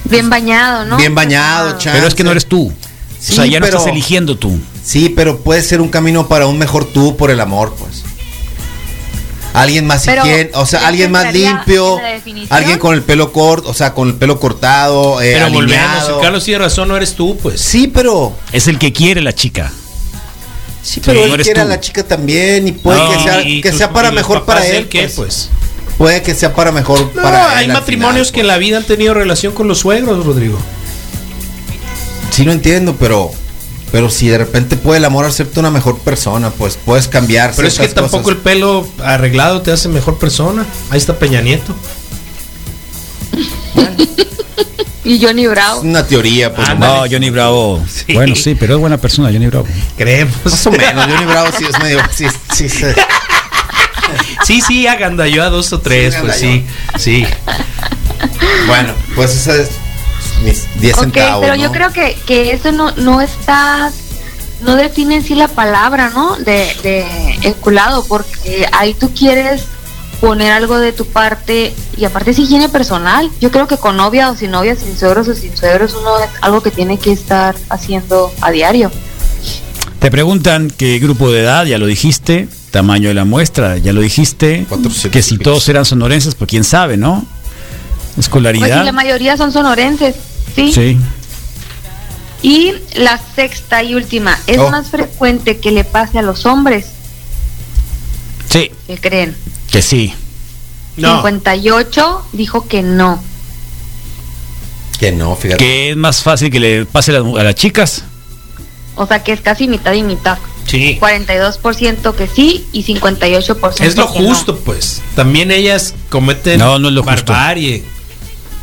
Bien 0.06 0.30
bañado, 0.30 0.86
¿no? 0.86 0.96
bien 0.96 1.14
bañado, 1.14 1.78
chan. 1.78 1.94
Pero 1.94 2.08
es 2.08 2.16
que 2.16 2.24
no 2.24 2.32
eres 2.32 2.46
tú. 2.46 2.72
Sí, 3.20 3.34
o 3.34 3.36
sea, 3.36 3.46
ya 3.46 3.60
no 3.60 3.66
pero- 3.66 3.78
estás 3.80 3.92
eligiendo 3.92 4.38
tú. 4.38 4.58
Sí, 4.86 5.10
pero 5.10 5.40
puede 5.40 5.62
ser 5.62 5.82
un 5.82 5.90
camino 5.90 6.30
para 6.30 6.48
un 6.48 6.58
mejor 6.58 6.86
tú 6.86 7.18
por 7.18 7.30
el 7.30 7.42
amor, 7.42 7.76
pues. 7.78 8.04
Alguien 9.58 9.86
más 9.88 10.04
Pero, 10.06 10.26
higiene, 10.26 10.52
o 10.54 10.66
sea, 10.66 10.80
¿eso 10.80 10.88
alguien 10.88 11.12
más 11.12 11.34
limpio, 11.34 12.00
alguien 12.50 12.80
con 12.80 12.94
el 12.94 13.02
pelo 13.04 13.32
corto, 13.32 13.70
o 13.70 13.74
sea, 13.74 13.94
con 13.94 14.08
el 14.10 14.16
pelo 14.16 14.40
cortado, 14.40 15.22
eh, 15.22 15.32
Pero 15.34 15.52
volvemos, 15.52 15.84
alineado. 15.88 16.22
Carlos 16.22 16.44
tiene 16.46 16.60
razón, 16.60 16.88
no 16.90 16.96
eres 16.98 17.14
tú, 17.16 17.38
pues. 17.42 17.60
Sí, 17.60 17.88
pero 17.88 18.34
Es 18.52 18.68
el 18.68 18.78
que 18.80 18.94
quiere 18.94 19.22
la 19.22 19.34
chica. 19.34 19.72
sí, 20.84 21.02
pero 21.04 21.26
él 21.26 21.42
quiere 21.42 21.62
a 21.62 21.66
la 21.66 21.80
chica 21.80 22.04
también 22.04 22.68
y 22.68 22.72
puede 22.72 22.98
No, 23.00 23.12
que 23.12 23.20
sea, 23.24 23.42
Y 23.42 23.62
que 23.62 23.70
tus- 23.72 23.78
sea 23.80 23.92
para 23.92 24.12
mejor 24.12 24.46
para 24.46 24.66
él, 24.66 24.88
¿qué, 24.88 25.02
pues. 25.04 25.14
pues? 25.16 25.50
Puede 25.98 26.22
que 26.22 26.36
sea 26.36 26.54
para 26.54 26.72
mejor 26.72 27.10
No, 27.16 27.22
para 27.24 27.54
él 27.54 27.58
hay 27.58 27.68
matrimonios 27.70 28.28
final, 28.28 28.34
que 28.34 28.40
en 28.42 28.46
pues. 28.46 28.54
la 28.54 28.58
vida 28.60 28.78
han 28.78 28.84
tenido 28.84 29.14
relación 29.16 29.54
con 29.54 29.68
los 29.68 29.80
suegros, 29.80 30.24
Rodrigo. 30.26 30.58
Sí 32.32 32.44
lo 32.44 32.52
entiendo, 32.52 32.96
pero 33.00 33.32
pero 33.92 34.10
si 34.10 34.28
de 34.28 34.38
repente 34.38 34.76
puede 34.76 35.00
el 35.00 35.06
amor 35.06 35.26
hacerte 35.26 35.60
una 35.60 35.72
mejor 35.72 36.00
persona, 36.00 36.50
pues 36.50 36.78
puedes 36.84 37.08
cambiar 37.08 37.54
Pero 37.56 37.68
es 37.68 37.80
que 37.80 37.88
tampoco 37.88 38.24
cosas. 38.24 38.38
el 38.38 38.44
pelo 38.44 38.88
arreglado 39.04 39.62
te 39.62 39.72
hace 39.72 39.88
mejor 39.90 40.18
persona. 40.18 40.66
Ahí 40.90 40.98
está 40.98 41.18
Peña 41.18 41.42
Nieto. 41.42 41.74
Y 45.04 45.24
Johnny 45.24 45.46
es 45.46 45.52
Bravo. 45.52 45.82
una 45.82 46.06
teoría, 46.06 46.54
pues. 46.54 46.68
Ándale. 46.68 46.94
No, 46.94 47.10
Johnny 47.10 47.30
Bravo. 47.30 47.82
Sí. 47.90 48.14
Bueno, 48.14 48.36
sí, 48.36 48.56
pero 48.56 48.74
es 48.76 48.80
buena 48.82 48.98
persona, 48.98 49.30
Johnny 49.32 49.48
Bravo. 49.48 49.66
Creemos. 49.98 50.36
Más 50.44 50.68
o 50.68 50.72
menos, 50.72 51.06
Johnny 51.06 51.26
Bravo 51.32 51.48
sí 51.58 51.64
es 51.64 51.80
medio 51.82 52.02
sí, 52.14 52.26
sí, 52.54 52.68
sí. 52.68 52.86
Sí, 54.44 54.62
sí, 54.62 54.86
agandalló 54.88 55.44
a 55.44 55.50
dos 55.50 55.72
o 55.72 55.80
tres, 55.80 56.14
Sí, 56.14 56.20
pues 56.22 56.36
sí, 56.38 56.66
sí. 56.98 57.26
Bueno, 58.68 58.94
pues 59.16 59.34
esa 59.34 59.56
es 59.56 59.70
mis 60.44 60.68
10 60.80 60.94
Ok, 60.96 61.00
centavos. 61.02 61.42
pero 61.42 61.56
¿no? 61.56 61.64
yo 61.64 61.72
creo 61.72 61.92
que, 61.92 62.18
que 62.26 62.52
eso 62.52 62.72
no, 62.72 62.92
no 62.98 63.22
está, 63.22 63.92
no 64.62 64.76
define 64.76 65.16
en 65.16 65.24
sí 65.24 65.36
la 65.36 65.48
palabra, 65.48 66.10
¿no? 66.10 66.36
De, 66.38 66.68
de 66.84 67.06
enculado, 67.44 68.04
porque 68.06 68.68
ahí 68.72 68.94
tú 68.94 69.12
quieres 69.14 69.64
poner 70.22 70.52
algo 70.52 70.80
de 70.80 70.94
tu 70.94 71.06
parte 71.06 71.74
y 71.96 72.06
aparte 72.06 72.32
es 72.32 72.40
higiene 72.40 72.70
personal. 72.70 73.30
Yo 73.40 73.52
creo 73.52 73.68
que 73.68 73.78
con 73.78 73.98
novia 73.98 74.32
o 74.32 74.36
sin 74.36 74.50
novia, 74.52 74.76
sin 74.76 74.98
suegros 74.98 75.28
o 75.28 75.36
sin 75.36 75.56
suegros, 75.56 75.94
uno 76.00 76.18
es 76.20 76.30
algo 76.42 76.62
que 76.62 76.72
tiene 76.72 76.98
que 76.98 77.12
estar 77.12 77.56
haciendo 77.70 78.32
a 78.42 78.50
diario. 78.52 78.92
Te 80.00 80.12
preguntan 80.12 80.72
qué 80.76 81.00
grupo 81.00 81.32
de 81.32 81.42
edad, 81.42 81.66
ya 81.66 81.78
lo 81.78 81.86
dijiste. 81.88 82.48
Tamaño 82.72 83.08
de 83.10 83.14
la 83.16 83.26
muestra, 83.26 83.78
ya 83.78 83.94
lo 83.94 84.02
dijiste. 84.02 84.66
Cuatro, 84.70 84.92
siete, 84.92 85.10
que 85.12 85.24
si 85.24 85.38
todos 85.38 85.68
eran 85.70 85.86
sonorenses, 85.86 86.36
pues 86.36 86.50
quién 86.50 86.64
sabe, 86.64 86.98
¿no? 86.98 87.26
Pues 88.18 88.26
Escolaridad. 88.26 88.80
sí, 88.80 88.86
la 88.86 88.92
mayoría 88.92 89.38
son 89.38 89.52
sonorenses, 89.52 90.16
¿sí? 90.56 90.74
Sí. 90.74 90.98
Y 92.42 92.74
la 92.96 93.20
sexta 93.36 93.84
y 93.84 93.94
última, 93.94 94.38
es 94.48 94.58
Oh. 94.58 94.72
más 94.72 94.90
frecuente 94.90 95.60
que 95.60 95.70
le 95.72 95.84
pase 95.84 96.18
a 96.18 96.24
los 96.24 96.46
hombres, 96.48 96.88
Sí, 98.50 98.72
que 98.88 98.98
creen. 98.98 99.38
que 99.72 99.82
sí. 99.84 100.14
No. 100.96 101.18
58 101.18 102.26
dijo 102.34 102.68
que 102.68 102.82
no. 102.82 103.22
Que 105.00 105.12
no, 105.12 105.36
fíjate. 105.36 105.64
Que 105.64 105.92
es 105.92 105.96
más 105.98 106.24
fácil 106.24 106.50
que 106.50 106.60
le 106.60 106.86
pase 106.88 107.12
a 107.16 107.20
las, 107.20 107.36
a 107.40 107.44
las 107.44 107.54
chicas. 107.56 108.04
O 108.96 109.06
sea 109.06 109.24
que 109.24 109.32
es 109.34 109.42
casi 109.42 109.68
mitad 109.68 109.94
y 109.94 110.02
mitad. 110.02 110.40
Sí. 110.66 110.98
42% 111.00 112.16
que 112.16 112.28
sí 112.28 112.66
y 112.74 112.84
58% 112.84 113.84
Es 113.86 113.96
lo 113.96 114.12
que 114.12 114.20
no. 114.22 114.30
justo, 114.30 114.58
pues. 114.58 115.02
También 115.16 115.52
ellas 115.52 115.94
cometen 116.10 116.58
No, 116.58 116.80
no 116.80 116.88
es 116.88 116.94
lo 116.96 117.04
justo. 117.04 117.16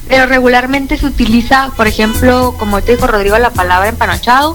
Pero 0.08 0.26
regularmente 0.26 0.96
se 0.98 1.06
utiliza, 1.06 1.70
por 1.76 1.86
ejemplo, 1.86 2.54
como 2.58 2.82
te 2.82 2.92
dijo 2.92 3.06
Rodrigo, 3.06 3.38
la 3.38 3.50
palabra 3.50 3.88
empanochado 3.88 4.54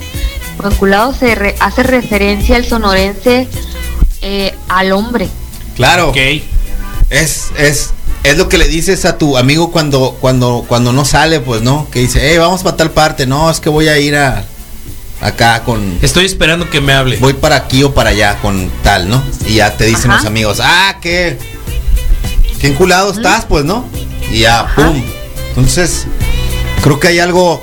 o 0.63 0.68
enculado 0.68 1.13
se 1.13 1.34
re- 1.36 1.56
hace 1.60 1.82
referencia 1.84 2.56
al 2.56 2.65
sonorense 2.65 3.48
eh, 4.22 4.53
al 4.68 4.91
hombre. 4.91 5.27
Claro. 5.75 6.10
Ok. 6.10 6.18
Es, 7.10 7.50
es, 7.58 7.91
es 8.24 8.38
lo 8.38 8.48
que 8.50 8.58
le 8.60 8.68
dices 8.68 9.06
a 9.06 9.18
tu 9.18 9.38
amigo 9.38 9.72
cuando, 9.72 10.18
cuando, 10.22 10.65
cuando 10.68 10.94
no 10.94 11.03
sale, 11.06 11.39
pues, 11.39 11.62
¿no? 11.63 11.88
Que 11.89 12.00
dice, 12.00 12.20
hey, 12.22 12.38
vamos 12.38 12.62
para 12.62 12.77
tal 12.77 12.91
parte. 12.91 13.25
No, 13.25 13.50
es 13.50 13.60
que 13.60 13.70
voy 13.70 13.88
a 13.88 13.98
ir 13.98 14.15
a 14.15 14.44
acá 15.22 15.63
con. 15.63 15.98
Estoy 16.03 16.25
esperando 16.25 16.70
que 16.70 16.79
me 16.79 16.94
hable. 16.94 17.18
Voy 17.18 17.34
para 17.34 17.56
aquí 17.56 17.84
o 17.84 17.94
para 17.94 18.12
allá 18.12 18.38
con 18.41 18.70
tal, 18.84 19.10
¿no? 19.10 19.24
Y 19.48 19.56
ya 19.56 19.75
te 19.75 19.86
dicen 19.86 20.12
Ajá. 20.12 20.20
los 20.20 20.27
amigos, 20.27 20.60
ah, 20.62 20.98
qué. 21.01 21.39
Qué 22.62 22.68
enculado 22.68 23.12
estás, 23.12 23.46
pues, 23.46 23.65
¿no? 23.65 23.86
Y 24.32 24.39
ya, 24.41 24.60
Ajá. 24.62 24.75
pum. 24.75 25.01
Entonces, 25.60 26.08
creo 26.82 27.00
que 27.00 27.10
hay 27.10 27.20
algo. 27.20 27.62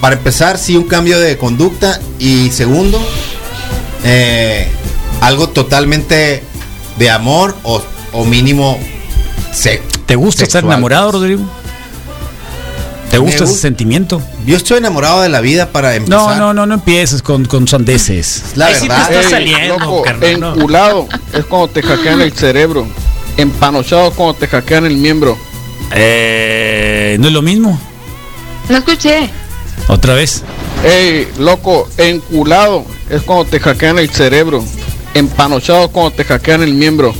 Para 0.00 0.14
empezar, 0.16 0.56
sí, 0.56 0.76
un 0.76 0.84
cambio 0.84 1.18
de 1.18 1.36
conducta. 1.36 2.00
Y 2.20 2.50
segundo, 2.50 3.00
eh, 4.04 4.68
algo 5.20 5.48
totalmente 5.48 6.42
de 6.98 7.10
amor 7.10 7.56
o, 7.64 7.82
o 8.12 8.24
mínimo 8.24 8.78
se- 9.52 9.82
¿Te 10.06 10.14
gusta 10.14 10.44
estar 10.44 10.62
enamorado. 10.64 11.10
Rodrigo? 11.12 11.42
¿Te 13.10 13.18
Me 13.18 13.24
gusta 13.24 13.44
ese 13.44 13.54
sentimiento? 13.54 14.22
Yo 14.46 14.56
estoy 14.56 14.78
enamorado 14.78 15.22
de 15.22 15.28
la 15.28 15.40
vida 15.40 15.70
para 15.72 15.94
empezar. 15.96 16.18
No, 16.20 16.34
no, 16.36 16.54
no, 16.54 16.66
no 16.66 16.74
empieces 16.74 17.20
con, 17.22 17.44
con 17.46 17.66
sandeces. 17.66 18.42
La 18.54 18.66
Ahí 18.66 18.74
sí 18.74 18.82
te 18.82 18.88
verdad. 18.88 19.10
está 19.12 19.20
Ey, 19.22 19.30
saliendo, 19.30 19.78
loco, 19.78 20.02
carnal, 20.02 20.40
¿no? 20.40 20.54
enculado 20.54 21.08
es 21.32 21.44
cuando 21.46 21.68
te 21.68 21.82
hackean 21.82 22.20
el 22.20 22.32
cerebro. 22.32 22.86
Empanochado 23.36 24.08
es 24.08 24.14
cuando 24.14 24.34
te 24.34 24.46
hackean 24.46 24.86
el 24.86 24.96
miembro. 24.98 25.36
Eh, 25.92 27.16
¿No 27.20 27.28
es 27.28 27.32
lo 27.32 27.42
mismo? 27.42 27.78
No 28.68 28.76
escuché. 28.78 29.30
Otra 29.88 30.14
vez. 30.14 30.42
Ey, 30.84 31.28
loco, 31.38 31.88
enculado 31.96 32.84
es 33.08 33.22
cuando 33.22 33.44
te 33.44 33.60
hackean 33.60 33.98
el 33.98 34.10
cerebro. 34.10 34.64
Empanochado 35.14 35.84
es 35.86 35.90
cuando 35.90 36.10
te 36.12 36.24
hackean 36.24 36.62
el 36.62 36.74
miembro. 36.74 37.14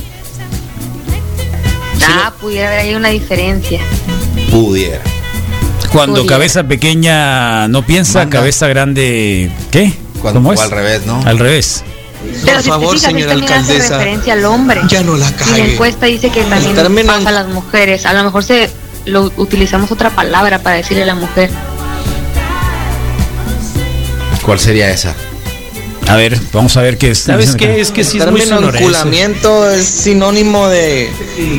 Ah, 2.09 2.33
pudiera 2.39 2.67
haber 2.67 2.79
ahí 2.81 2.95
una 2.95 3.09
diferencia. 3.09 3.79
Pudiera. 4.51 5.01
Cuando 5.91 6.17
Pudiera. 6.21 6.35
cabeza 6.35 6.63
pequeña 6.63 7.67
no 7.67 7.85
piensa, 7.85 8.19
Manda. 8.19 8.37
cabeza 8.39 8.67
grande. 8.67 9.49
¿Qué? 9.71 9.93
Cuando 10.21 10.39
¿Cómo 10.41 10.53
es? 10.53 10.59
al 10.59 10.71
revés, 10.71 11.05
¿no? 11.05 11.21
Al 11.25 11.39
revés. 11.39 11.83
Pero 12.45 12.61
si 12.61 12.69
favor, 12.69 12.89
te 12.93 12.97
fijas, 12.97 13.11
señora 13.11 13.33
alcaldesa, 13.33 13.97
referencia 13.97 14.33
al 14.33 14.45
hombre. 14.45 14.81
Ya 14.87 15.03
no 15.03 15.15
la 15.15 15.27
Y 15.27 15.31
la 15.31 15.37
cague. 15.37 15.73
encuesta 15.73 16.05
dice 16.05 16.29
que 16.29 16.43
también 16.43 17.07
pasa 17.07 17.29
a 17.29 17.31
las 17.31 17.47
mujeres. 17.47 18.05
A 18.05 18.13
lo 18.13 18.23
mejor 18.23 18.43
se 18.43 18.69
lo 19.05 19.31
utilizamos 19.37 19.91
otra 19.91 20.09
palabra 20.09 20.59
para 20.59 20.77
decirle 20.77 21.03
a 21.03 21.07
la 21.07 21.15
mujer. 21.15 21.49
¿Cuál 24.43 24.59
sería 24.59 24.89
esa? 24.89 25.13
A 26.09 26.15
ver, 26.15 26.39
vamos 26.53 26.77
a 26.77 26.81
ver 26.81 26.97
qué 26.97 27.11
es. 27.11 27.19
¿Sabes 27.19 27.55
qué? 27.55 27.81
Es 27.81 27.91
que 27.91 28.03
sí 28.05 28.17
El 28.17 28.29
es 28.29 28.31
muy 28.31 28.41
enculamiento 28.41 29.69
es 29.69 29.85
sinónimo 29.85 30.67
de 30.69 31.09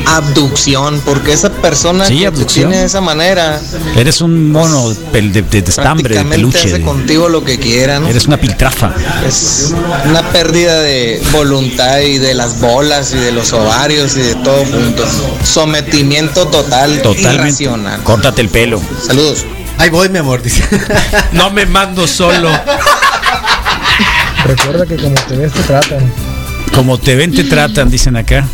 abducción, 0.07 1.01
porque 1.05 1.33
esa 1.33 1.51
persona 1.51 2.05
Sí, 2.05 2.19
que 2.19 2.27
abducción. 2.27 2.69
tiene 2.69 2.81
de 2.81 2.87
esa 2.87 2.99
manera 3.01 3.61
Eres 3.95 4.21
un 4.21 4.51
mono 4.51 4.89
de, 4.89 5.21
de, 5.21 5.41
de- 5.43 5.61
de 5.61 5.69
estambre, 5.69 6.17
de 6.17 6.25
peluche. 6.25 6.59
hace 6.59 6.81
contigo 6.81 7.29
lo 7.29 7.43
que 7.43 7.59
quiera, 7.59 7.99
¿no? 7.99 8.07
eres 8.07 8.25
una 8.25 8.37
piltrafa. 8.37 8.93
Es 9.27 9.73
una 10.05 10.23
pérdida 10.31 10.79
de 10.79 11.21
voluntad 11.31 11.99
y 11.99 12.17
de 12.17 12.33
las 12.33 12.59
bolas 12.59 13.13
y 13.13 13.17
de 13.17 13.31
los 13.31 13.53
ovarios 13.53 14.17
y 14.17 14.21
de 14.21 14.35
todo 14.35 14.65
junto. 14.65 15.05
Sometimiento 15.43 16.47
total, 16.47 17.01
Totalmente. 17.01 17.33
irracional. 17.63 18.03
Córtate 18.03 18.41
el 18.41 18.49
pelo. 18.49 18.81
Saludos. 19.05 19.45
Ahí 19.77 19.89
voy, 19.89 20.09
mi 20.09 20.17
amor, 20.17 20.41
dice. 20.41 20.63
No 21.33 21.51
me 21.51 21.65
mando 21.65 22.05
solo. 22.07 22.49
Recuerda 24.49 24.83
que 24.87 24.95
como 24.95 25.13
te 25.13 25.37
ves 25.37 25.53
te 25.53 25.61
tratan. 25.61 26.11
Como 26.73 26.97
te 26.97 27.15
ven, 27.15 27.31
te 27.35 27.43
tratan, 27.43 27.91
dicen 27.91 28.15
acá. 28.15 28.47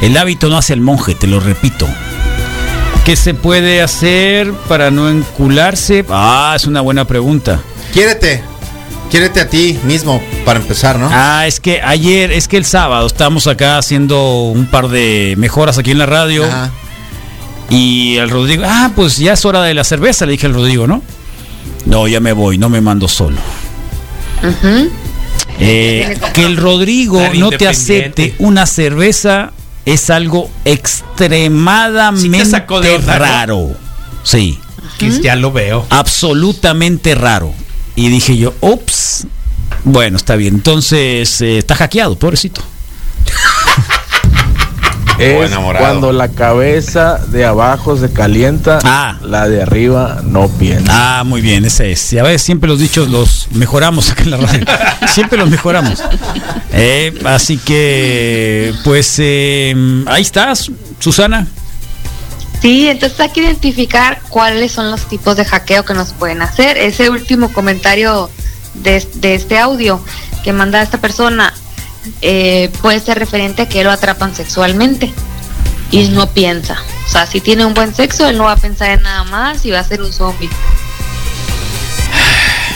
El 0.00 0.16
hábito 0.16 0.48
no 0.48 0.56
hace 0.56 0.72
el 0.72 0.80
monje, 0.80 1.14
te 1.14 1.26
lo 1.26 1.40
repito. 1.40 1.86
¿Qué 3.04 3.14
se 3.14 3.34
puede 3.34 3.82
hacer 3.82 4.50
para 4.66 4.90
no 4.90 5.10
encularse? 5.10 6.06
Ah, 6.08 6.54
es 6.56 6.66
una 6.66 6.80
buena 6.80 7.04
pregunta. 7.04 7.60
Quiérete. 7.92 8.42
Quiérete 9.10 9.42
a 9.42 9.50
ti 9.50 9.78
mismo, 9.84 10.22
para 10.46 10.58
empezar, 10.58 10.98
¿no? 10.98 11.10
Ah, 11.12 11.46
es 11.46 11.60
que 11.60 11.82
ayer, 11.82 12.32
es 12.32 12.48
que 12.48 12.56
el 12.56 12.64
sábado 12.64 13.06
estábamos 13.06 13.46
acá 13.46 13.76
haciendo 13.76 14.44
un 14.44 14.64
par 14.64 14.88
de 14.88 15.34
mejoras 15.36 15.76
aquí 15.76 15.90
en 15.90 15.98
la 15.98 16.06
radio. 16.06 16.46
Ajá. 16.46 16.70
Y 17.68 18.16
el 18.16 18.30
Rodrigo, 18.30 18.62
ah, 18.66 18.90
pues 18.96 19.18
ya 19.18 19.34
es 19.34 19.44
hora 19.44 19.62
de 19.62 19.74
la 19.74 19.84
cerveza, 19.84 20.24
le 20.24 20.32
dije 20.32 20.46
al 20.46 20.54
Rodrigo, 20.54 20.86
¿no? 20.86 21.02
No, 21.84 22.08
ya 22.08 22.20
me 22.20 22.32
voy, 22.32 22.56
no 22.56 22.70
me 22.70 22.80
mando 22.80 23.06
solo. 23.06 23.36
Eh, 25.58 26.18
que 26.32 26.44
el 26.44 26.56
Rodrigo 26.56 27.20
no 27.38 27.50
te 27.50 27.68
acepte 27.68 28.34
una 28.38 28.66
cerveza 28.66 29.52
es 29.84 30.10
algo 30.10 30.50
extremadamente 30.64 32.44
raro. 32.98 33.76
Sí, 34.22 34.58
Que 34.98 35.10
ya 35.20 35.36
lo 35.36 35.52
veo. 35.52 35.86
absolutamente 35.90 37.14
raro. 37.14 37.52
Y 37.94 38.08
dije 38.08 38.36
yo, 38.36 38.54
ups. 38.60 39.26
Bueno, 39.84 40.16
está 40.16 40.36
bien. 40.36 40.54
Entonces, 40.54 41.40
eh, 41.42 41.58
está 41.58 41.74
hackeado, 41.74 42.18
pobrecito. 42.18 42.62
Es 45.18 45.46
enamorado. 45.50 45.84
cuando 45.84 46.12
la 46.12 46.28
cabeza 46.28 47.18
de 47.28 47.44
abajo 47.44 47.96
se 47.96 48.12
calienta, 48.12 48.78
Ah. 48.84 49.18
la 49.22 49.48
de 49.48 49.62
arriba 49.62 50.20
no 50.24 50.48
piensa. 50.48 51.20
Ah, 51.20 51.24
muy 51.24 51.40
bien, 51.40 51.64
ese 51.64 51.92
es. 51.92 52.10
Ya 52.10 52.22
ves, 52.22 52.42
siempre 52.42 52.68
los 52.68 52.78
dichos 52.78 53.08
los 53.08 53.46
mejoramos 53.52 54.10
acá 54.10 54.22
en 54.24 54.30
la 54.32 54.36
radio. 54.38 54.64
siempre 55.08 55.38
los 55.38 55.48
mejoramos. 55.50 56.02
Eh, 56.72 57.12
así 57.24 57.58
que, 57.58 58.74
pues, 58.84 59.14
eh, 59.18 59.74
ahí 60.06 60.22
estás, 60.22 60.70
Susana. 60.98 61.46
Sí, 62.60 62.88
entonces 62.88 63.20
hay 63.20 63.28
que 63.30 63.40
identificar 63.42 64.20
cuáles 64.30 64.72
son 64.72 64.90
los 64.90 65.02
tipos 65.08 65.36
de 65.36 65.44
hackeo 65.44 65.84
que 65.84 65.92
nos 65.94 66.12
pueden 66.14 66.40
hacer. 66.42 66.78
Ese 66.78 67.10
último 67.10 67.52
comentario 67.52 68.30
de, 68.74 69.06
de 69.14 69.34
este 69.34 69.58
audio 69.58 70.02
que 70.42 70.52
manda 70.54 70.80
esta 70.82 70.98
persona 70.98 71.52
eh, 72.22 72.70
puede 72.82 73.00
ser 73.00 73.18
referente 73.18 73.62
a 73.62 73.68
que 73.68 73.84
lo 73.84 73.90
atrapan 73.90 74.34
sexualmente 74.34 75.12
y 75.90 76.04
no 76.08 76.28
piensa. 76.30 76.78
O 77.06 77.10
sea, 77.10 77.26
si 77.26 77.40
tiene 77.40 77.64
un 77.64 77.74
buen 77.74 77.94
sexo, 77.94 78.28
él 78.28 78.38
no 78.38 78.44
va 78.44 78.52
a 78.52 78.56
pensar 78.56 78.90
en 78.90 79.02
nada 79.02 79.24
más 79.24 79.64
y 79.66 79.70
va 79.70 79.80
a 79.80 79.84
ser 79.84 80.02
un 80.02 80.12
zombie. 80.12 80.48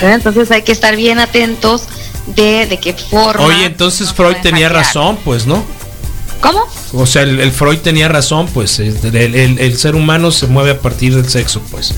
Entonces 0.03 0.51
hay 0.51 0.63
que 0.63 0.73
estar 0.73 0.95
bien 0.97 1.19
atentos 1.19 1.83
de, 2.27 2.67
de 2.67 2.79
qué 2.79 2.93
forma. 2.93 3.45
Oye, 3.45 3.65
entonces 3.67 4.13
Freud 4.13 4.37
tenía 4.43 4.69
hackear. 4.69 4.73
razón, 4.87 5.19
pues, 5.25 5.47
¿no? 5.47 5.65
¿Cómo? 6.41 6.61
O 6.93 7.05
sea, 7.05 7.23
el, 7.23 7.41
el 7.41 7.51
Freud 7.51 7.79
tenía 7.79 8.07
razón, 8.09 8.47
pues. 8.47 8.79
El, 8.79 8.97
el- 9.17 9.59
el 9.59 9.77
ser 9.79 9.97
humano 9.97 10.31
se 10.31 10.47
mueve 10.47 10.71
a 10.71 10.79
partir 10.81 11.17
del 11.17 11.29
sexo, 11.29 11.61
pues. 11.71 11.95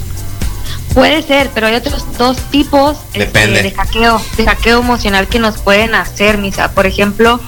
Puede 0.94 1.22
ser, 1.22 1.50
pero 1.54 1.68
hay 1.68 1.74
otros 1.76 2.04
dos 2.18 2.36
tipos 2.50 2.96
este, 3.14 3.46
de 3.46 3.70
hackeo, 3.70 4.20
de 4.36 4.44
hackeo 4.44 4.80
emocional 4.80 5.28
que 5.28 5.38
nos 5.38 5.58
pueden 5.58 5.94
hacer, 5.94 6.38
Misa. 6.38 6.72
Por 6.72 6.86
ejemplo, 6.86 7.40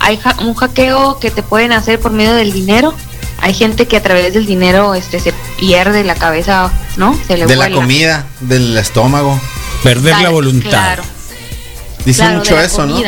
hay 0.00 0.18
un 0.40 0.54
hackeo 0.54 1.18
que 1.20 1.30
te 1.30 1.42
pueden 1.42 1.72
hacer 1.72 2.00
por 2.00 2.10
medio 2.12 2.34
del 2.34 2.52
dinero. 2.52 2.92
Hay 3.40 3.54
gente 3.54 3.86
que 3.86 3.96
a 3.96 4.02
través 4.02 4.34
del 4.34 4.46
dinero 4.46 4.94
este 4.94 5.20
se 5.20 5.32
pierde 5.58 6.02
la 6.02 6.16
cabeza, 6.16 6.72
¿no? 6.96 7.16
Se 7.28 7.36
le 7.36 7.46
De 7.46 7.54
la 7.54 7.70
comida, 7.70 8.26
del 8.40 8.76
estómago. 8.76 9.40
Perder 9.84 10.16
la 10.20 10.30
voluntad. 10.30 10.70
Claro, 10.70 11.02
Dice 12.04 12.22
claro, 12.22 12.38
mucho 12.38 12.54
de 12.56 12.60
la 12.60 12.66
eso, 12.66 12.84
¿no? 12.86 13.00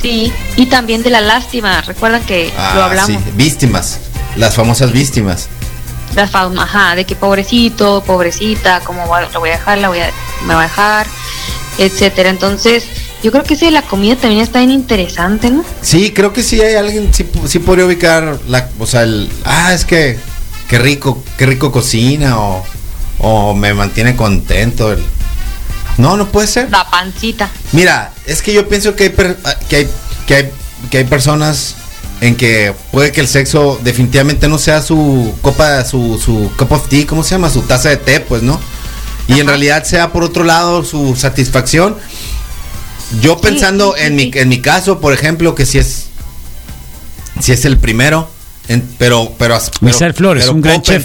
Sí, 0.00 0.32
y 0.56 0.66
también 0.66 1.02
de 1.02 1.10
la 1.10 1.20
lástima. 1.20 1.82
Recuerdan 1.82 2.22
que 2.24 2.46
lo 2.46 2.58
Ah, 2.58 2.84
hablamos. 2.86 3.10
sí. 3.10 3.18
Víctimas. 3.34 3.98
Las 4.36 4.54
famosas 4.54 4.92
víctimas. 4.92 5.48
La 6.20 6.28
fama, 6.28 6.64
ajá, 6.64 6.94
de 6.96 7.06
que 7.06 7.16
pobrecito, 7.16 8.02
pobrecita, 8.06 8.80
cómo 8.80 9.08
va- 9.08 9.22
lo 9.22 9.40
voy 9.40 9.48
a 9.48 9.52
dejar, 9.52 9.78
la 9.78 9.88
voy 9.88 10.00
a, 10.00 10.10
me 10.46 10.52
va 10.54 10.60
a 10.60 10.64
dejar, 10.64 11.06
etcétera. 11.78 12.28
Entonces, 12.28 12.84
yo 13.22 13.32
creo 13.32 13.42
que 13.42 13.54
ese 13.54 13.64
de 13.66 13.70
la 13.70 13.80
comida 13.80 14.16
también 14.16 14.42
está 14.42 14.58
bien 14.58 14.70
interesante, 14.70 15.50
¿no? 15.50 15.64
Sí, 15.80 16.12
creo 16.12 16.34
que 16.34 16.42
sí 16.42 16.60
hay 16.60 16.74
alguien, 16.74 17.08
sí, 17.14 17.26
sí 17.46 17.58
podría 17.58 17.86
ubicar 17.86 18.38
la, 18.48 18.68
o 18.78 18.84
sea, 18.86 19.02
el, 19.04 19.30
ah, 19.46 19.72
es 19.72 19.86
que, 19.86 20.18
qué 20.68 20.78
rico, 20.78 21.24
qué 21.38 21.46
rico 21.46 21.72
cocina 21.72 22.38
o, 22.38 22.64
o 23.20 23.54
me 23.54 23.72
mantiene 23.72 24.14
contento. 24.14 24.92
el- 24.92 25.02
no, 25.96 26.18
no 26.18 26.26
puede 26.28 26.48
ser. 26.48 26.70
La 26.70 26.88
pancita. 26.88 27.48
Mira, 27.72 28.12
es 28.26 28.42
que 28.42 28.52
yo 28.52 28.68
pienso 28.68 28.94
que 28.94 29.04
hay, 29.04 29.08
per- 29.10 29.38
ah, 29.44 29.54
que 29.70 29.76
hay, 29.76 29.88
que 30.26 30.34
hay, 30.34 30.50
que 30.90 30.98
hay 30.98 31.04
personas 31.04 31.76
en 32.20 32.36
que 32.36 32.74
puede 32.92 33.12
que 33.12 33.20
el 33.20 33.28
sexo 33.28 33.80
definitivamente 33.82 34.48
no 34.48 34.58
sea 34.58 34.82
su 34.82 35.34
copa, 35.40 35.84
su, 35.84 36.20
su 36.22 36.50
cup 36.56 36.72
of 36.72 36.88
tea, 36.88 37.06
¿cómo 37.06 37.22
se 37.24 37.30
llama? 37.30 37.48
Su 37.50 37.62
taza 37.62 37.88
de 37.88 37.96
té, 37.96 38.20
pues, 38.20 38.42
¿no? 38.42 38.60
Y 39.28 39.40
en 39.40 39.46
realidad 39.46 39.84
sea 39.84 40.12
por 40.12 40.22
otro 40.24 40.44
lado 40.44 40.84
su 40.84 41.14
satisfacción. 41.16 41.96
Yo 43.22 43.38
pensando 43.38 43.94
sí, 43.94 44.00
sí, 44.00 44.06
en 44.06 44.16
mi 44.16 44.30
en 44.34 44.48
mi 44.48 44.60
caso, 44.60 45.00
por 45.00 45.12
ejemplo, 45.12 45.54
que 45.54 45.66
si 45.66 45.78
es 45.78 46.06
si 47.40 47.52
es 47.52 47.64
el 47.64 47.78
primero, 47.78 48.28
en- 48.68 48.88
pero 48.98 49.32
pero, 49.38 49.58
pero 49.80 49.94
Flores, 50.14 50.44
pero 50.44 50.54
un 50.54 50.60
gran 50.60 50.80
puedo 50.82 50.98
chef. 50.98 51.02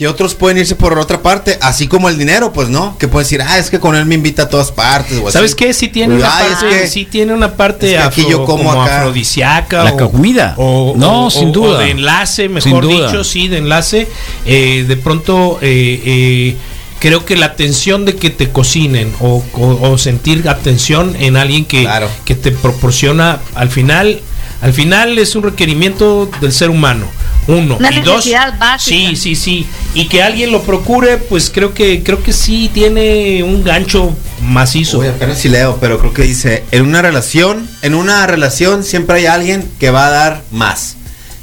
Que 0.00 0.08
otros 0.08 0.34
pueden 0.34 0.56
irse 0.56 0.76
por 0.76 0.98
otra 0.98 1.20
parte, 1.20 1.58
así 1.60 1.86
como 1.86 2.08
el 2.08 2.16
dinero, 2.16 2.54
pues, 2.54 2.70
¿no? 2.70 2.96
Que 2.96 3.06
pueden 3.06 3.26
decir, 3.26 3.42
ah, 3.46 3.58
es 3.58 3.68
que 3.68 3.78
con 3.78 3.94
él 3.94 4.06
me 4.06 4.14
invita 4.14 4.44
a 4.44 4.48
todas 4.48 4.72
partes. 4.72 5.18
o 5.18 5.24
así. 5.28 5.34
¿Sabes 5.34 5.54
qué? 5.54 5.74
Sí 5.74 5.88
tiene 5.88 6.14
una 6.14 6.38
Ay, 6.38 6.46
es 6.46 6.58
parte, 6.58 6.68
que- 6.80 6.86
sí 6.88 7.04
tiene 7.04 7.34
una 7.34 7.52
parte 7.52 7.86
es 7.88 7.92
que 7.92 7.98
aquí 7.98 8.20
afro- 8.22 8.30
yo 8.30 8.44
como 8.46 8.64
como 8.70 8.82
acá. 8.82 9.00
afrodisíaca 9.00 9.84
La 9.84 9.92
o- 9.92 10.10
comida. 10.10 10.54
o- 10.56 10.94
No, 10.96 11.26
o- 11.26 11.30
sin 11.30 11.52
duda. 11.52 11.76
o 11.76 11.78
de 11.80 11.90
enlace, 11.90 12.48
mejor 12.48 12.62
Sin 12.62 12.80
duda. 12.80 13.08
dicho, 13.08 13.24
sí, 13.24 13.48
de 13.48 13.58
enlace. 13.58 14.08
Eh, 14.46 14.86
de 14.88 14.96
pronto 14.96 15.58
eh, 15.60 16.00
eh, 16.02 16.56
creo 16.98 17.26
que 17.26 17.36
la 17.36 17.44
atención 17.44 18.06
de 18.06 18.16
que 18.16 18.30
te 18.30 18.48
cocinen 18.48 19.12
o, 19.20 19.44
o- 19.52 19.90
o 19.90 19.98
sentir 19.98 20.48
atención 20.48 21.14
en 21.20 21.36
alguien 21.36 21.66
que, 21.66 21.82
Claro. 21.82 22.08
que 22.24 22.34
te 22.34 22.52
proporciona 22.52 23.38
al 23.54 23.68
final, 23.68 24.22
al 24.62 24.72
final 24.72 25.18
es 25.18 25.36
un 25.36 25.42
requerimiento 25.42 26.30
del 26.40 26.52
ser 26.54 26.70
humano. 26.70 27.04
Uno 27.50 27.76
Una 27.78 27.90
y 27.92 28.00
dos, 28.00 28.16
básica. 28.58 28.78
sí, 28.78 29.16
sí, 29.16 29.34
sí, 29.34 29.66
y 29.94 30.06
que 30.08 30.22
alguien 30.22 30.52
lo 30.52 30.62
procure, 30.62 31.16
pues 31.18 31.50
creo 31.50 31.74
que 31.74 32.02
creo 32.02 32.22
que 32.22 32.32
sí 32.32 32.70
tiene 32.72 33.42
un 33.42 33.64
gancho 33.64 34.14
macizo. 34.42 34.98
Uy, 35.00 35.08
apenas 35.08 35.38
si 35.38 35.48
leo, 35.48 35.78
pero 35.80 35.98
creo 35.98 36.12
que 36.14 36.22
dice, 36.22 36.64
en 36.70 36.82
una 36.82 37.02
relación, 37.02 37.68
en 37.82 37.94
una 37.94 38.26
relación 38.26 38.84
siempre 38.84 39.16
hay 39.16 39.26
alguien 39.26 39.68
que 39.80 39.90
va 39.90 40.06
a 40.06 40.10
dar 40.10 40.42
más. 40.52 40.96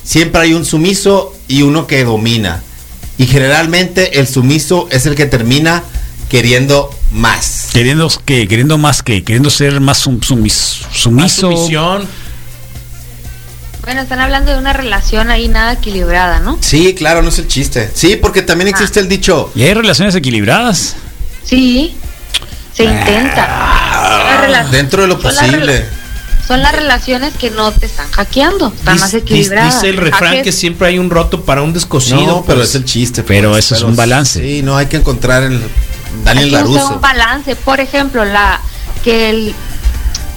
Siempre 0.03 0.41
hay 0.41 0.53
un 0.53 0.63
sumiso 0.65 1.33
y 1.49 1.63
uno 1.63 1.85
que 1.87 2.03
domina. 2.05 2.63
Y 3.17 3.25
generalmente 3.27 4.19
el 4.19 4.27
sumiso 4.27 4.87
es 4.91 5.05
el 5.05 5.15
que 5.15 5.25
termina 5.25 5.83
queriendo 6.29 6.89
más. 7.11 7.69
Queriendo 7.73 8.09
que, 8.25 8.47
queriendo 8.47 8.77
más 8.77 9.01
que, 9.03 9.23
queriendo 9.23 9.49
ser 9.49 9.79
más 9.81 9.97
sum- 9.97 10.19
sumis- 10.21 10.81
Más 10.83 10.93
sumiso. 10.97 11.51
sumisión. 11.51 12.07
Bueno, 13.87 14.01
están 14.01 14.19
hablando 14.19 14.51
de 14.51 14.57
una 14.57 14.73
relación 14.73 15.31
ahí 15.31 15.47
nada 15.47 15.71
equilibrada, 15.71 16.41
¿no? 16.41 16.57
Sí, 16.59 16.93
claro, 16.93 17.21
no 17.21 17.29
es 17.29 17.39
el 17.39 17.47
chiste. 17.47 17.89
Sí, 17.93 18.17
porque 18.17 18.41
también 18.41 18.67
existe 18.67 18.99
el 18.99 19.07
dicho, 19.07 19.49
Y 19.55 19.63
hay 19.63 19.73
relaciones 19.73 20.13
equilibradas. 20.13 20.97
Sí, 21.45 21.95
se 22.73 22.83
intenta. 22.83 23.47
Las 23.47 24.41
rela- 24.45 24.69
dentro 24.71 25.03
de 25.03 25.07
lo 25.07 25.13
son 25.13 25.33
posible. 25.33 25.85
Son 26.45 26.61
las 26.61 26.73
relaciones 26.73 27.33
que 27.35 27.49
no 27.49 27.71
te 27.71 27.85
están 27.85 28.11
hackeando, 28.11 28.73
están 28.75 28.99
más 28.99 29.13
equilibradas. 29.13 29.75
Dice 29.75 29.87
el 29.87 29.95
refrán 29.95 30.41
que 30.41 30.51
siempre 30.51 30.89
hay 30.89 30.99
un 30.99 31.09
roto 31.09 31.45
para 31.45 31.61
un 31.61 31.71
descosido. 31.71 32.25
No, 32.25 32.43
pero 32.45 32.57
pues. 32.57 32.71
es 32.71 32.75
el 32.75 32.83
chiste. 32.83 33.23
Pero 33.23 33.51
pues, 33.51 33.67
eso 33.67 33.75
es 33.75 33.83
un 33.83 33.95
balance. 33.95 34.41
Sí, 34.41 34.63
no 34.63 34.75
hay 34.75 34.87
que 34.87 34.97
encontrar 34.97 35.43
el 35.43 35.61
Daniel 36.25 36.51
Laruso. 36.51 36.89
un 36.95 36.99
balance. 36.99 37.55
Por 37.55 37.79
ejemplo, 37.79 38.25
la 38.25 38.59
que 39.05 39.29
el 39.29 39.55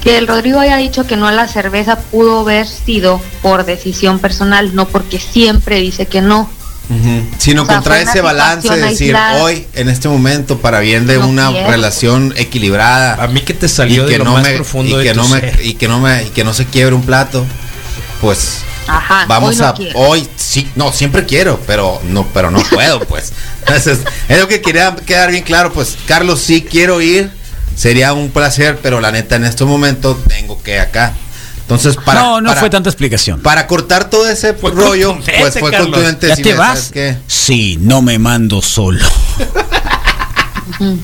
que 0.02 0.16
el 0.18 0.26
Rodrigo 0.26 0.58
haya 0.60 0.76
dicho 0.76 1.06
que 1.06 1.16
no 1.16 1.26
a 1.26 1.32
la 1.32 1.46
cerveza 1.48 1.98
pudo 1.98 2.40
haber 2.40 2.66
sido 2.66 3.20
por 3.42 3.64
decisión 3.64 4.18
personal, 4.18 4.74
no 4.74 4.88
porque 4.88 5.18
siempre 5.20 5.80
dice 5.80 6.06
que 6.06 6.20
no. 6.20 6.48
Sino 7.38 7.62
O 7.62 7.66
sea, 7.66 7.80
una 7.86 8.00
ese 8.00 8.20
balance 8.20 8.68
de 8.68 8.80
decir 8.82 9.14
aislada. 9.14 9.44
hoy, 9.44 9.64
en 9.74 9.88
este 9.88 10.08
momento, 10.08 10.58
para 10.58 10.80
bien 10.80 11.06
de 11.06 11.18
No 11.18 11.28
una 11.28 11.50
quiero. 11.52 11.70
relación 11.70 12.34
equilibrada. 12.36 13.22
A 13.22 13.28
mí 13.28 13.42
que 13.42 13.54
te 13.54 13.68
salió 13.68 14.06
de 14.06 14.18
lo 14.18 14.24
más 14.24 14.48
profundo 14.48 15.00
y 15.00 15.04
que 15.04 15.14
no 15.14 15.28
me 15.28 15.52
y 15.62 15.74
que 15.74 15.86
no 15.86 16.00
me 16.00 16.24
y 16.24 16.30
que 16.30 16.42
no 16.42 16.52
se 16.52 16.64
quiebre 16.66 16.96
un 16.96 17.02
plato. 17.02 17.46
Pues 18.20 18.62
Ajá. 18.88 19.24
vamos 19.28 19.50
hoy 19.50 19.56
no 19.60 19.66
a 19.68 19.74
quiero. 19.74 19.98
hoy 20.00 20.28
sí, 20.34 20.68
no, 20.74 20.92
siempre 20.92 21.24
quiero, 21.26 21.60
pero 21.64 22.00
no 22.08 22.26
pero 22.34 22.50
no 22.50 22.60
puedo, 22.64 22.98
pues. 23.06 23.32
Entonces, 23.60 24.00
es 24.28 24.40
lo 24.40 24.48
que 24.48 24.60
quería 24.60 24.96
quedar 24.96 25.30
bien 25.30 25.44
claro, 25.44 25.72
pues 25.72 25.96
Carlos 26.06 26.40
sí 26.40 26.62
quiero 26.68 27.00
ir, 27.00 27.30
sería 27.80 28.12
un 28.12 28.28
placer, 28.30 28.78
pero 28.82 29.00
la 29.00 29.10
neta 29.10 29.36
en 29.36 29.44
estos 29.46 29.66
momentos 29.66 30.18
tengo 30.28 30.62
que 30.62 30.78
acá. 30.78 31.14
Entonces, 31.62 31.96
para 31.96 32.20
no, 32.20 32.40
no 32.40 32.48
para- 32.48 32.60
fue 32.60 32.68
tanta 32.68 32.90
explicación. 32.90 33.40
para 33.40 33.66
cortar 33.66 34.10
todo 34.10 34.28
ese 34.28 34.52
Fue 34.54 34.72
rollo, 34.72 35.16
pues 35.24 35.58
fue 35.58 35.70
Carlos. 35.70 35.88
contundente 35.90 36.26
¿Ya 36.28 36.30
decirle, 36.36 36.50
te 36.52 36.56
¿sabes 36.58 36.80
vas? 36.82 36.90
qué? 36.92 37.16
Sí, 37.26 37.78
no 37.80 38.02
me 38.02 38.18
mando 38.18 38.60
solo. 38.60 39.04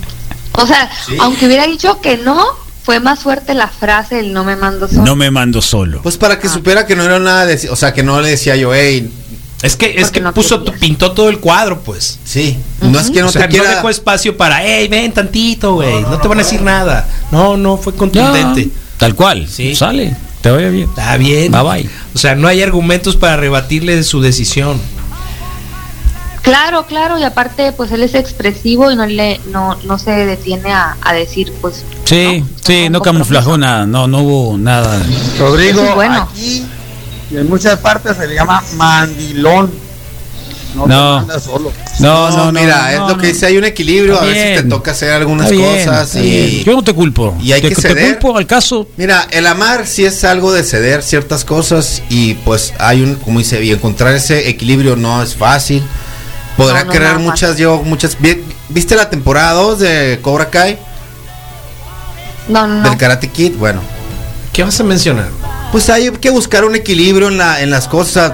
O 0.58 0.66
sea, 0.66 0.90
Sí. 1.06 1.16
aunque 1.20 1.46
hubiera 1.46 1.66
dicho 1.66 2.00
que 2.00 2.16
no, 2.16 2.42
fue 2.82 2.98
más 3.00 3.20
fuerte 3.20 3.52
la 3.54 3.68
frase 3.68 4.20
el 4.20 4.32
no 4.32 4.42
me 4.44 4.56
mando 4.56 4.88
solo. 4.88 5.02
No 5.04 5.16
me 5.16 5.30
mando 5.30 5.60
solo. 5.60 6.00
Pues 6.02 6.16
para 6.16 6.38
que 6.38 6.46
Ah. 6.46 6.50
supiera 6.52 6.86
que 6.86 6.96
no 6.96 7.02
era 7.04 7.18
nada 7.18 7.44
de, 7.46 7.68
o 7.70 7.76
sea, 7.76 7.92
que 7.92 8.02
no 8.02 8.20
le 8.20 8.30
decía 8.30 8.56
yo, 8.56 8.74
hey, 8.74 9.10
Es 9.66 9.74
que, 9.74 10.00
es 10.00 10.12
que 10.12 10.20
no 10.20 10.32
puso, 10.32 10.62
querías. 10.62 10.80
pintó 10.80 11.10
todo 11.10 11.28
el 11.28 11.40
cuadro, 11.40 11.80
pues. 11.80 12.20
sí, 12.24 12.56
no 12.80 13.00
es 13.00 13.10
que 13.10 13.20
no 13.20 13.26
o 13.26 13.32
sea, 13.32 13.42
te 13.42 13.48
quiera. 13.48 13.68
no 13.68 13.74
dejó 13.74 13.90
espacio 13.90 14.36
para, 14.36 14.62
hey, 14.62 14.86
ven 14.86 15.12
tantito, 15.12 15.74
güey. 15.74 16.02
No 16.02 16.18
te 16.18 16.28
van 16.28 16.38
a 16.38 16.42
decir 16.44 16.62
nada. 16.62 17.08
No, 17.32 17.56
no, 17.56 17.76
fue 17.76 17.92
contundente. 17.92 18.66
Ya, 18.66 18.70
tal 18.96 19.16
cual. 19.16 19.48
Sí. 19.48 19.74
Sale. 19.74 20.14
Te 20.40 20.52
vaya 20.52 20.68
bien. 20.68 20.88
Está 20.88 21.16
bien. 21.16 21.50
Bye 21.50 21.62
bye. 21.62 21.90
O 22.14 22.18
sea, 22.18 22.36
no 22.36 22.46
hay 22.46 22.62
argumentos 22.62 23.16
para 23.16 23.36
rebatirle 23.36 24.00
su 24.04 24.20
decisión. 24.20 24.80
Claro, 26.42 26.86
claro, 26.86 27.18
y 27.18 27.24
aparte, 27.24 27.72
pues 27.72 27.90
él 27.90 28.04
es 28.04 28.14
expresivo 28.14 28.92
y 28.92 28.94
no 28.94 29.04
le, 29.04 29.40
no, 29.50 29.76
no 29.82 29.98
se 29.98 30.12
detiene 30.12 30.72
a, 30.72 30.96
a 31.02 31.12
decir, 31.12 31.52
pues. 31.60 31.84
Sí, 32.04 32.38
no, 32.38 32.46
sí, 32.64 32.84
un 32.86 32.92
no 32.92 33.02
camuflajó 33.02 33.58
nada. 33.58 33.84
No, 33.84 34.06
no 34.06 34.20
hubo 34.20 34.56
nada. 34.56 35.02
Rodrigo, 35.40 35.82
es 35.82 35.94
bueno. 35.96 36.28
aquí 36.30 36.64
y 37.30 37.36
en 37.36 37.48
muchas 37.48 37.78
partes 37.80 38.16
se 38.16 38.26
le 38.26 38.34
llama 38.34 38.62
mandilón. 38.74 39.86
No, 40.74 40.86
No. 40.86 41.26
te 41.26 41.40
solo. 41.40 41.72
No, 42.00 42.28
No, 42.30 42.52
mira, 42.52 42.82
no, 42.82 42.88
es 42.88 42.98
no, 42.98 43.08
lo 43.08 43.16
que 43.16 43.28
dice, 43.28 43.46
hay 43.46 43.56
un 43.56 43.64
equilibrio, 43.64 44.20
a 44.20 44.24
veces 44.24 44.62
te 44.62 44.68
toca 44.68 44.90
hacer 44.90 45.10
algunas 45.10 45.50
bien, 45.50 45.86
cosas 45.86 46.14
y. 46.16 46.62
Yo 46.64 46.74
no 46.74 46.82
te 46.84 46.92
culpo. 46.92 47.34
y 47.40 47.52
hay 47.52 47.62
te, 47.62 47.70
que 47.70 47.74
te 47.76 47.80
ceder. 47.80 48.18
culpo 48.18 48.36
al 48.36 48.46
caso. 48.46 48.86
Mira, 48.98 49.26
el 49.30 49.46
amar 49.46 49.86
sí 49.86 50.04
es 50.04 50.22
algo 50.24 50.52
de 50.52 50.62
ceder 50.64 51.02
ciertas 51.02 51.46
cosas 51.46 52.02
y 52.10 52.34
pues 52.34 52.74
hay 52.78 53.00
un, 53.00 53.14
como 53.14 53.38
dice, 53.38 53.64
y 53.64 53.72
encontrar 53.72 54.12
ese 54.14 54.50
equilibrio 54.50 54.96
no 54.96 55.22
es 55.22 55.34
fácil. 55.34 55.82
Podrá 56.58 56.84
más. 57.14 57.22
muchas, 57.22 57.56
yo 57.56 57.82
muchas, 57.82 58.18
vi- 58.20 58.42
¿viste 58.68 58.96
la 58.96 59.08
temporada 59.08 59.52
2 59.52 59.78
de 59.78 60.18
Cobra 60.20 60.50
Kai? 60.50 60.78
No, 62.48 62.66
no, 62.66 62.82
Del. 62.82 62.98
Karate 62.98 63.28
Kid, 63.28 63.54
bueno. 63.56 63.80
¿Qué 64.52 64.62
vas 64.62 64.78
a 64.78 64.84
mencionar? 64.84 65.28
Pues 65.72 65.90
hay 65.90 66.10
que 66.12 66.30
buscar 66.30 66.64
un 66.64 66.74
equilibrio 66.76 67.28
en, 67.28 67.38
la, 67.38 67.60
en 67.60 67.70
las 67.70 67.88
cosas. 67.88 68.32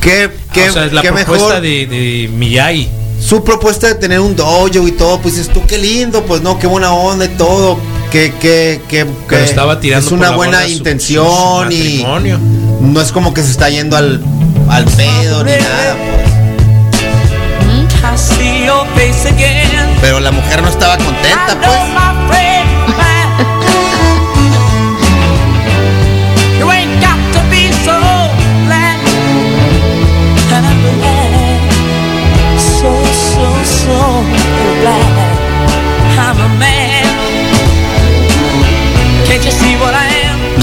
¿Qué, 0.00 0.30
qué, 0.52 0.70
o 0.70 0.72
sea, 0.72 0.86
es 0.86 0.92
la 0.92 1.02
qué 1.02 1.12
propuesta 1.12 1.46
mejor? 1.48 1.60
de, 1.62 1.86
de 1.86 2.30
Miyagi. 2.32 2.88
Su 3.20 3.42
propuesta 3.42 3.86
de 3.88 3.94
tener 3.94 4.20
un 4.20 4.36
dojo 4.36 4.68
y 4.68 4.92
todo, 4.92 5.20
pues 5.20 5.36
dices 5.36 5.52
tú, 5.52 5.62
qué 5.66 5.78
lindo, 5.78 6.24
pues 6.24 6.42
no, 6.42 6.58
qué 6.58 6.66
buena 6.66 6.92
onda 6.92 7.24
y 7.24 7.28
todo. 7.30 7.78
Que, 8.10 8.32
que, 8.40 8.80
que, 8.88 9.06
estaba 9.44 9.80
tirando 9.80 10.04
es 10.06 10.10
por 10.10 10.18
una 10.18 10.30
buena 10.36 10.62
su- 10.62 10.68
intención 10.68 11.66
su 11.66 11.72
y 11.72 12.04
no 12.80 13.00
es 13.00 13.10
como 13.12 13.34
que 13.34 13.42
se 13.42 13.50
está 13.50 13.68
yendo 13.68 13.96
al, 13.96 14.22
al 14.68 14.84
pedo 14.84 15.42
ni 15.44 15.50
nada. 15.52 15.96
pues. 15.96 16.26
Pero 20.00 20.20
la 20.20 20.30
mujer 20.30 20.62
no 20.62 20.68
estaba 20.68 20.96
contenta, 20.98 21.56
pues. 21.58 21.70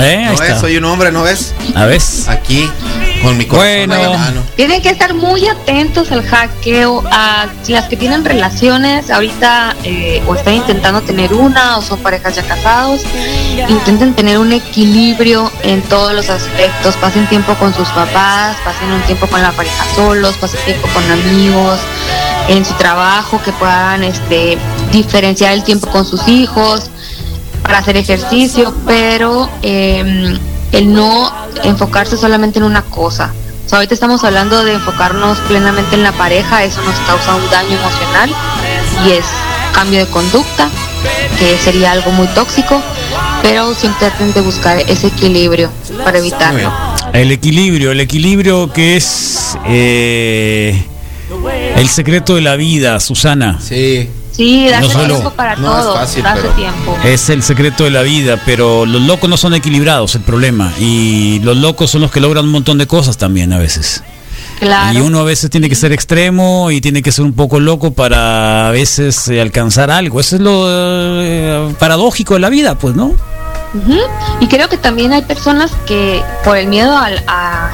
Eh, 0.03 0.27
¿No 0.31 0.37
ves? 0.37 0.59
Soy 0.59 0.77
un 0.77 0.85
hombre, 0.85 1.11
¿no 1.11 1.23
ves? 1.23 1.53
A 1.75 1.85
ver. 1.85 2.01
Aquí, 2.27 2.69
con 3.21 3.37
mi 3.37 3.45
corazón 3.45 3.87
Bueno. 3.87 3.95
en 3.95 4.11
la 4.11 4.17
mano. 4.17 4.41
Tienen 4.55 4.81
que 4.81 4.89
estar 4.89 5.13
muy 5.13 5.47
atentos 5.47 6.11
al 6.11 6.23
hackeo, 6.27 7.03
a 7.09 7.47
las 7.67 7.85
que 7.85 7.95
tienen 7.95 8.25
relaciones 8.25 9.09
ahorita 9.09 9.75
eh, 9.83 10.21
o 10.27 10.35
están 10.35 10.55
intentando 10.55 11.01
tener 11.01 11.33
una 11.33 11.77
o 11.77 11.81
son 11.81 11.99
parejas 11.99 12.35
ya 12.35 12.43
casados, 12.43 13.01
intenten 13.69 14.13
tener 14.13 14.39
un 14.39 14.51
equilibrio 14.51 15.51
en 15.63 15.81
todos 15.83 16.13
los 16.13 16.29
aspectos, 16.29 16.95
pasen 16.97 17.27
tiempo 17.27 17.53
con 17.55 17.73
sus 17.73 17.87
papás, 17.89 18.57
pasen 18.65 18.91
un 18.91 19.01
tiempo 19.03 19.27
con 19.27 19.41
la 19.41 19.51
pareja 19.51 19.85
solos, 19.95 20.35
pasen 20.37 20.59
tiempo 20.65 20.87
con 20.93 21.03
amigos, 21.11 21.79
en 22.47 22.65
su 22.65 22.73
trabajo, 22.75 23.41
que 23.43 23.51
puedan 23.53 24.03
este, 24.03 24.57
diferenciar 24.91 25.53
el 25.53 25.63
tiempo 25.63 25.87
con 25.87 26.05
sus 26.05 26.27
hijos 26.27 26.89
para 27.61 27.79
hacer 27.79 27.97
ejercicio, 27.97 28.73
pero 28.85 29.49
eh, 29.61 30.37
el 30.71 30.93
no 30.93 31.31
enfocarse 31.63 32.17
solamente 32.17 32.59
en 32.59 32.65
una 32.65 32.81
cosa. 32.81 33.33
O 33.65 33.69
sea, 33.69 33.77
ahorita 33.77 33.93
estamos 33.93 34.23
hablando 34.23 34.63
de 34.63 34.73
enfocarnos 34.73 35.39
plenamente 35.39 35.95
en 35.95 36.03
la 36.03 36.11
pareja, 36.11 36.63
eso 36.63 36.81
nos 36.81 36.95
causa 37.07 37.35
un 37.35 37.49
daño 37.49 37.77
emocional 37.77 38.29
y 39.05 39.11
es 39.11 39.25
cambio 39.73 39.99
de 39.99 40.07
conducta, 40.07 40.69
que 41.39 41.57
sería 41.57 41.93
algo 41.93 42.11
muy 42.11 42.27
tóxico, 42.27 42.81
pero 43.41 43.73
siempre 43.73 44.09
traten 44.09 44.33
de 44.33 44.41
buscar 44.41 44.79
ese 44.79 45.07
equilibrio 45.07 45.69
para 46.03 46.17
evitarlo. 46.17 46.71
El 47.13 47.31
equilibrio, 47.31 47.91
el 47.91 48.01
equilibrio 48.01 48.71
que 48.73 48.97
es 48.97 49.57
eh, 49.65 50.85
el 51.75 51.87
secreto 51.89 52.35
de 52.35 52.41
la 52.41 52.55
vida, 52.55 52.99
Susana. 52.99 53.59
Sí. 53.61 54.09
Sí, 54.31 54.67
darse 54.67 54.87
No 54.87 54.93
solo- 54.93 55.13
tiempo 55.15 55.29
para 55.31 55.55
no 55.57 55.77
es 55.77 55.83
todo, 55.83 55.93
fácil, 55.95 56.23
darse 56.23 56.41
pero- 56.41 56.53
tiempo. 56.55 56.97
Es 57.03 57.29
el 57.29 57.43
secreto 57.43 57.83
de 57.83 57.91
la 57.91 58.01
vida, 58.01 58.41
pero 58.45 58.83
los 58.87 59.01
locos 59.03 59.29
no 59.29 59.37
son 59.37 59.53
equilibrados, 59.53 60.15
el 60.15 60.21
problema. 60.21 60.73
Y 60.79 61.39
los 61.43 61.55
locos 61.57 61.91
son 61.91 62.01
los 62.01 62.09
que 62.11 62.19
logran 62.19 62.45
un 62.45 62.51
montón 62.51 62.79
de 62.79 62.87
cosas 62.87 63.17
también 63.17 63.53
a 63.53 63.59
veces. 63.59 64.03
Claro. 64.59 64.97
Y 64.97 65.01
uno 65.01 65.19
a 65.19 65.23
veces 65.23 65.49
tiene 65.51 65.69
que 65.69 65.75
ser 65.75 65.91
extremo 65.91 66.71
y 66.71 66.81
tiene 66.81 67.03
que 67.03 67.11
ser 67.11 67.25
un 67.25 67.33
poco 67.33 67.59
loco 67.59 67.91
para 67.93 68.69
a 68.69 68.71
veces 68.71 69.27
eh, 69.27 69.39
alcanzar 69.39 69.91
algo. 69.91 70.19
Eso 70.19 70.37
es 70.37 70.41
lo 70.41 70.65
eh, 70.67 71.75
paradójico 71.77 72.33
de 72.33 72.39
la 72.39 72.49
vida, 72.49 72.73
pues, 72.75 72.95
¿no? 72.95 73.11
Y 74.39 74.47
creo 74.47 74.69
que 74.69 74.77
también 74.77 75.13
hay 75.13 75.23
personas 75.23 75.71
que 75.87 76.21
por 76.43 76.57
el 76.57 76.67
miedo 76.67 76.95
al- 76.97 77.23
a, 77.27 77.69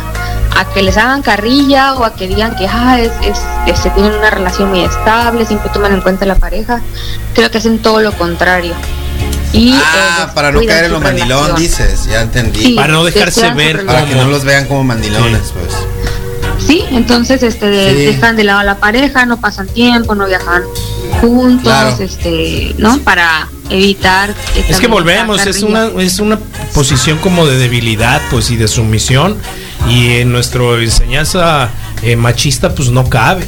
a 0.60 0.66
que 0.74 0.82
les 0.84 0.98
hagan 0.98 1.22
carrilla 1.22 1.94
o 1.94 2.04
a 2.04 2.14
que 2.14 2.28
digan 2.28 2.54
que 2.58 2.68
ah, 2.68 3.00
es, 3.00 3.12
es, 3.22 3.40
este, 3.66 3.90
tienen 3.92 4.14
una 4.14 4.30
relación 4.30 4.70
muy 4.70 4.82
estable, 4.84 5.46
siempre 5.46 5.70
toman 5.72 5.94
en 5.94 6.02
cuenta 6.02 6.26
la 6.26 6.36
pareja, 6.36 6.82
creo 7.34 7.50
que 7.50 7.60
hacen 7.60 7.80
todo 7.80 8.02
lo 8.02 8.12
contrario. 8.18 8.74
Y, 9.54 9.74
Ah, 9.74 10.26
eh, 10.28 10.32
para 10.36 10.52
no 10.52 10.60
caer 10.66 10.86
en 10.86 10.92
lo 10.92 11.00
mandilón, 11.00 11.48
relación. 11.48 11.56
dices. 11.56 12.06
Ya 12.06 12.22
entendí. 12.22 12.60
Sí, 12.62 12.74
Para 12.74 12.94
no 12.94 13.04
dejarse 13.04 13.50
ver 13.52 13.84
Para 13.86 14.06
que 14.06 14.14
no 14.16 14.26
los 14.26 14.44
vean 14.44 14.66
como 14.68 14.84
mandilones, 14.84 15.54
pues. 15.54 15.74
Sí, 16.66 16.84
entonces 16.92 17.42
este 17.44 17.92
Sí. 17.94 18.06
dejan 18.06 18.36
de 18.36 18.44
lado 18.44 18.60
a 18.60 18.64
la 18.64 18.78
pareja, 18.78 19.26
no 19.26 19.40
pasan 19.40 19.68
tiempo, 19.68 20.14
no 20.16 20.28
viajan 20.28 20.64
juntos, 21.22 21.64
Claro. 21.64 21.96
este, 22.00 22.76
¿no? 22.78 23.00
Para 23.00 23.48
evitar 23.70 24.34
Es 24.68 24.80
que 24.80 24.88
volvemos, 24.88 25.46
es 25.46 25.64
una, 25.64 25.88
es 26.02 26.20
una 26.20 26.38
posición 26.74 27.18
como 27.20 27.46
de 27.46 27.58
debilidad, 27.58 28.22
pues, 28.30 28.50
y 28.52 28.58
de 28.58 28.68
sumisión. 28.68 29.38
Y 29.88 30.18
en 30.18 30.32
nuestra 30.32 30.62
enseñanza 30.82 31.70
eh, 32.04 32.16
machista, 32.16 32.74
pues 32.76 32.90
no 32.90 33.08
cabe. 33.10 33.46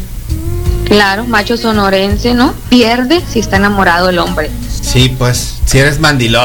Claro, 0.86 1.26
macho 1.26 1.56
sonorense, 1.58 2.34
¿no? 2.34 2.54
Pierde 2.70 3.22
si 3.32 3.40
está 3.40 3.58
enamorado 3.58 4.10
el 4.10 4.20
hombre. 4.20 4.50
Sí, 4.82 5.14
pues. 5.18 5.58
Si 5.66 5.78
eres 5.80 6.00
mandilón, 6.00 6.44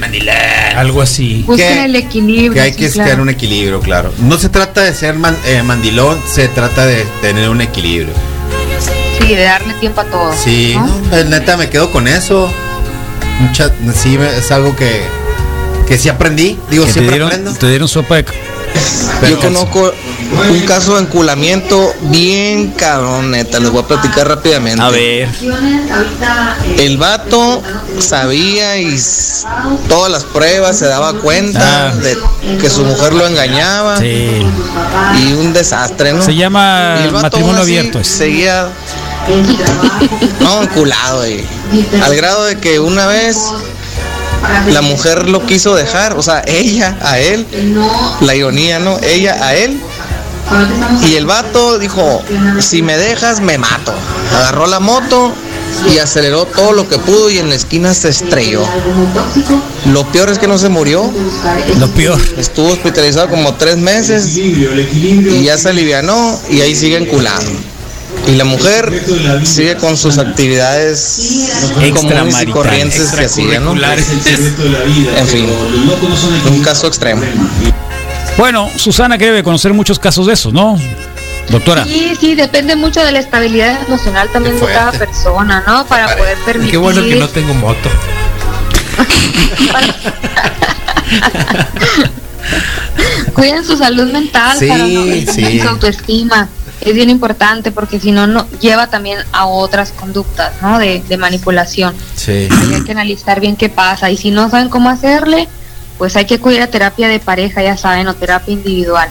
mandilón. 0.00 0.34
Algo 0.76 1.00
así. 1.02 1.44
Que- 1.56 1.84
el 1.84 1.96
equilibrio. 1.96 2.52
Que 2.52 2.60
hay 2.60 2.72
sí, 2.72 2.78
que 2.80 2.90
claro. 2.90 3.06
crear 3.06 3.20
un 3.20 3.28
equilibrio, 3.30 3.80
claro. 3.80 4.12
No 4.18 4.36
se 4.38 4.48
trata 4.48 4.82
de 4.82 4.92
ser 4.94 5.14
man- 5.14 5.36
eh, 5.46 5.62
mandilón, 5.62 6.20
se 6.30 6.48
trata 6.48 6.84
de 6.86 7.04
tener 7.22 7.48
un 7.48 7.60
equilibrio. 7.60 8.12
Sí, 9.20 9.34
de 9.34 9.42
darle 9.44 9.74
tiempo 9.74 10.00
a 10.02 10.04
todo. 10.04 10.32
Sí, 10.36 10.74
¿no? 10.76 11.16
eh, 11.16 11.24
neta 11.28 11.56
me 11.56 11.70
quedo 11.70 11.90
con 11.90 12.06
eso. 12.08 12.50
Mucha, 13.40 13.70
sí, 13.94 14.18
me- 14.18 14.36
es 14.36 14.50
algo 14.50 14.74
que, 14.76 15.02
que 15.88 15.96
sí 15.98 16.08
aprendí. 16.08 16.58
Digo, 16.70 16.84
Que 16.84 16.88
te 16.88 16.92
siempre 16.92 17.14
dieron, 17.14 17.28
aprendo. 17.28 17.52
te 17.54 17.68
dieron 17.68 17.88
sopa 17.88 18.16
de, 18.16 18.24
Yo 19.28 19.38
conozco 19.40 19.92
un 20.50 20.60
caso 20.60 20.94
de 20.96 21.02
enculamiento 21.02 21.92
bien 22.02 22.72
cabrón, 22.72 23.30
neta. 23.30 23.58
Les 23.60 23.70
voy 23.70 23.82
a 23.82 23.86
platicar 23.86 24.28
rápidamente. 24.28 24.82
A 24.82 24.90
ver. 24.90 25.28
El 26.78 26.98
vato 26.98 27.62
sabía 28.00 28.78
y 28.78 28.96
todas 29.88 30.10
las 30.10 30.24
pruebas 30.24 30.78
se 30.78 30.86
daba 30.86 31.14
cuenta 31.14 31.88
Ah. 31.88 31.94
de 31.94 32.16
que 32.60 32.68
su 32.70 32.84
mujer 32.84 33.12
lo 33.14 33.26
engañaba 33.26 33.98
Sí. 33.98 34.42
y 35.18 35.32
un 35.32 35.52
desastre, 35.52 36.12
¿no? 36.12 36.22
Se 36.22 36.34
llama 36.34 36.96
Y 37.00 37.04
el 37.04 37.10
vato 37.10 37.22
matrimonio 37.24 37.62
abierto. 37.62 38.02
Seguía 38.04 38.68
no 40.40 40.62
enculado, 40.62 41.18
güey. 41.18 41.44
Al 42.02 42.14
grado 42.16 42.44
de 42.44 42.58
que 42.58 42.78
una 42.78 43.06
vez 43.06 43.36
la 44.68 44.82
mujer 44.82 45.28
lo 45.28 45.44
quiso 45.46 45.74
dejar, 45.74 46.16
o 46.16 46.22
sea, 46.22 46.42
ella 46.46 46.96
a 47.02 47.18
él, 47.18 47.46
la 48.20 48.34
ironía, 48.34 48.78
¿no? 48.78 48.98
Ella 49.00 49.36
a 49.40 49.54
él. 49.54 49.80
Y 51.02 51.14
el 51.14 51.26
vato 51.26 51.78
dijo, 51.78 52.22
si 52.60 52.82
me 52.82 52.96
dejas, 52.96 53.40
me 53.40 53.58
mato. 53.58 53.92
Agarró 54.36 54.66
la 54.66 54.80
moto 54.80 55.32
y 55.92 55.98
aceleró 55.98 56.44
todo 56.46 56.72
lo 56.72 56.88
que 56.88 56.98
pudo 56.98 57.30
y 57.30 57.38
en 57.38 57.48
la 57.48 57.54
esquina 57.54 57.94
se 57.94 58.08
estrelló. 58.08 58.62
Lo 59.86 60.06
peor 60.12 60.30
es 60.30 60.38
que 60.38 60.46
no 60.46 60.58
se 60.58 60.68
murió. 60.68 61.10
Lo 61.78 61.88
peor. 61.88 62.20
Estuvo 62.38 62.68
hospitalizado 62.68 63.28
como 63.28 63.54
tres 63.54 63.76
meses 63.76 64.36
y 64.36 65.42
ya 65.44 65.58
se 65.58 65.68
alivianó 65.68 66.38
y 66.50 66.60
ahí 66.60 66.74
sigue 66.74 66.96
enculado. 66.96 67.42
Y 68.26 68.32
la 68.32 68.44
mujer 68.44 69.04
sigue 69.44 69.76
con 69.76 69.96
sus 69.96 70.18
actividades 70.18 71.48
comunes 71.94 72.42
y 72.42 72.46
corrientes 72.46 73.12
que 73.12 73.24
hacía, 73.24 73.60
¿no? 73.60 73.74
En 73.74 75.26
fin, 75.26 75.46
un 76.50 76.62
caso 76.62 76.88
extremo. 76.88 77.22
Bueno, 78.36 78.68
Susana 78.76 79.16
que 79.16 79.26
debe 79.26 79.42
conocer 79.42 79.72
muchos 79.72 79.98
casos 79.98 80.26
de 80.26 80.34
esos, 80.34 80.52
¿no? 80.52 80.78
Doctora. 81.48 81.84
Sí, 81.84 82.12
sí, 82.18 82.34
depende 82.34 82.74
mucho 82.74 83.04
de 83.04 83.12
la 83.12 83.20
estabilidad 83.20 83.80
emocional 83.86 84.28
también 84.32 84.58
de 84.58 84.66
cada 84.66 84.92
persona, 84.92 85.62
¿no? 85.66 85.86
Para 85.86 86.14
poder 86.16 86.36
permitir. 86.44 86.72
Qué 86.72 86.76
bueno 86.76 87.02
que 87.02 87.14
no 87.14 87.28
tengo 87.28 87.54
moto. 87.54 87.88
Cuiden 93.34 93.64
su 93.64 93.76
salud 93.76 94.10
mental, 94.12 94.58
Sí, 94.58 94.66
para 94.66 94.86
no 94.86 95.04
sí. 95.32 95.60
su 95.60 95.68
autoestima. 95.68 96.48
Es 96.86 96.94
bien 96.94 97.10
importante 97.10 97.72
porque 97.72 97.98
si 97.98 98.12
no, 98.12 98.28
no 98.28 98.46
lleva 98.60 98.86
también 98.86 99.18
a 99.32 99.46
otras 99.46 99.90
conductas, 99.90 100.52
¿no? 100.62 100.78
De, 100.78 101.02
de 101.02 101.16
manipulación. 101.16 101.96
Sí. 102.14 102.48
Ahí 102.48 102.74
hay 102.74 102.84
que 102.84 102.92
analizar 102.92 103.40
bien 103.40 103.56
qué 103.56 103.68
pasa. 103.68 104.08
Y 104.08 104.16
si 104.16 104.30
no 104.30 104.48
saben 104.48 104.68
cómo 104.68 104.88
hacerle, 104.88 105.48
pues 105.98 106.14
hay 106.14 106.26
que 106.26 106.36
acudir 106.36 106.62
a 106.62 106.68
terapia 106.68 107.08
de 107.08 107.18
pareja, 107.18 107.60
ya 107.60 107.76
saben, 107.76 108.06
o 108.06 108.14
terapia 108.14 108.52
individual. 108.52 109.08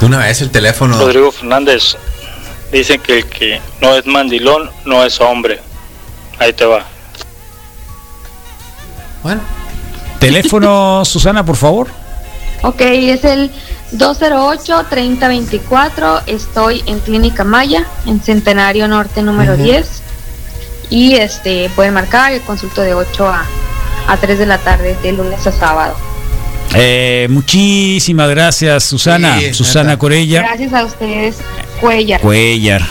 De 0.00 0.06
una 0.06 0.18
vez 0.18 0.40
el 0.40 0.50
teléfono. 0.50 0.98
Rodrigo 0.98 1.30
Fernández 1.30 1.96
dice 2.72 2.98
que 2.98 3.18
el 3.18 3.26
que 3.26 3.60
no 3.82 3.94
es 3.94 4.06
mandilón 4.06 4.70
no 4.86 5.04
es 5.04 5.20
hombre. 5.20 5.60
Ahí 6.38 6.54
te 6.54 6.64
va. 6.64 6.86
Bueno. 9.22 9.42
Teléfono, 10.18 11.04
Susana, 11.04 11.44
por 11.44 11.56
favor. 11.56 11.88
Ok, 12.62 12.80
es 12.80 13.24
el 13.24 13.50
208-3024. 13.92 16.22
Estoy 16.26 16.82
en 16.86 16.98
Clínica 17.00 17.44
Maya, 17.44 17.84
en 18.06 18.20
Centenario 18.22 18.88
Norte 18.88 19.22
número 19.22 19.56
10. 19.56 20.02
Y 20.90 21.14
este 21.14 21.70
pueden 21.74 21.94
marcar 21.94 22.32
el 22.32 22.40
consulto 22.42 22.82
de 22.82 22.94
8 22.94 23.26
a, 23.26 23.44
a 24.08 24.16
3 24.16 24.38
de 24.38 24.46
la 24.46 24.58
tarde, 24.58 24.96
de 25.02 25.12
lunes 25.12 25.46
a 25.46 25.52
sábado. 25.52 25.94
Eh, 26.74 27.26
muchísimas 27.30 28.28
gracias, 28.30 28.84
Susana. 28.84 29.38
Sí, 29.38 29.54
Susana. 29.54 29.98
Corella. 29.98 30.42
Gracias 30.42 30.72
a 30.72 30.84
ustedes, 30.84 31.36
Cuellar. 31.80 32.20
Cuellar. 32.20 32.82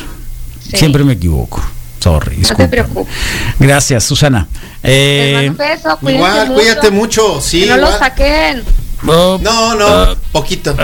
Sí. 0.70 0.78
Siempre 0.78 1.04
me 1.04 1.14
equivoco. 1.14 1.62
Sorry, 2.00 2.38
No 2.38 2.56
te 2.56 2.68
preocupes. 2.68 3.14
Gracias, 3.60 4.04
Susana. 4.04 4.48
Les 4.82 4.92
Eh, 4.92 5.32
mando 5.36 5.52
un 5.52 5.58
beso, 5.58 6.00
Igual, 6.10 6.48
mucho. 6.48 6.54
cuídate 6.60 6.90
mucho. 6.92 7.42
Sí, 7.42 7.62
Que 7.62 7.68
no 7.68 7.78
lo 7.78 7.86
igual. 7.88 8.00
saquen. 8.00 8.64
No, 9.04 9.76
no, 9.76 10.16
poquito. 10.32 10.76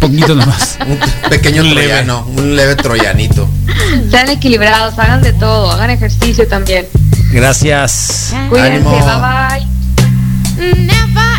poquito 0.00 0.34
nomás. 0.34 0.78
Un 0.86 0.98
pequeño 1.28 1.62
Leve. 1.62 1.74
troyano, 1.88 2.26
un 2.36 2.56
leve 2.56 2.76
troyanito. 2.76 3.48
Sean 4.10 4.28
equilibrados, 4.30 4.98
hagan 4.98 5.22
de 5.22 5.32
todo, 5.34 5.70
hagan 5.70 5.90
ejercicio 5.90 6.46
también. 6.48 6.86
Gracias. 7.32 8.34
Cuídense, 8.48 8.76
Ánimo. 8.76 8.90
bye 10.56 10.72
bye. 10.74 11.31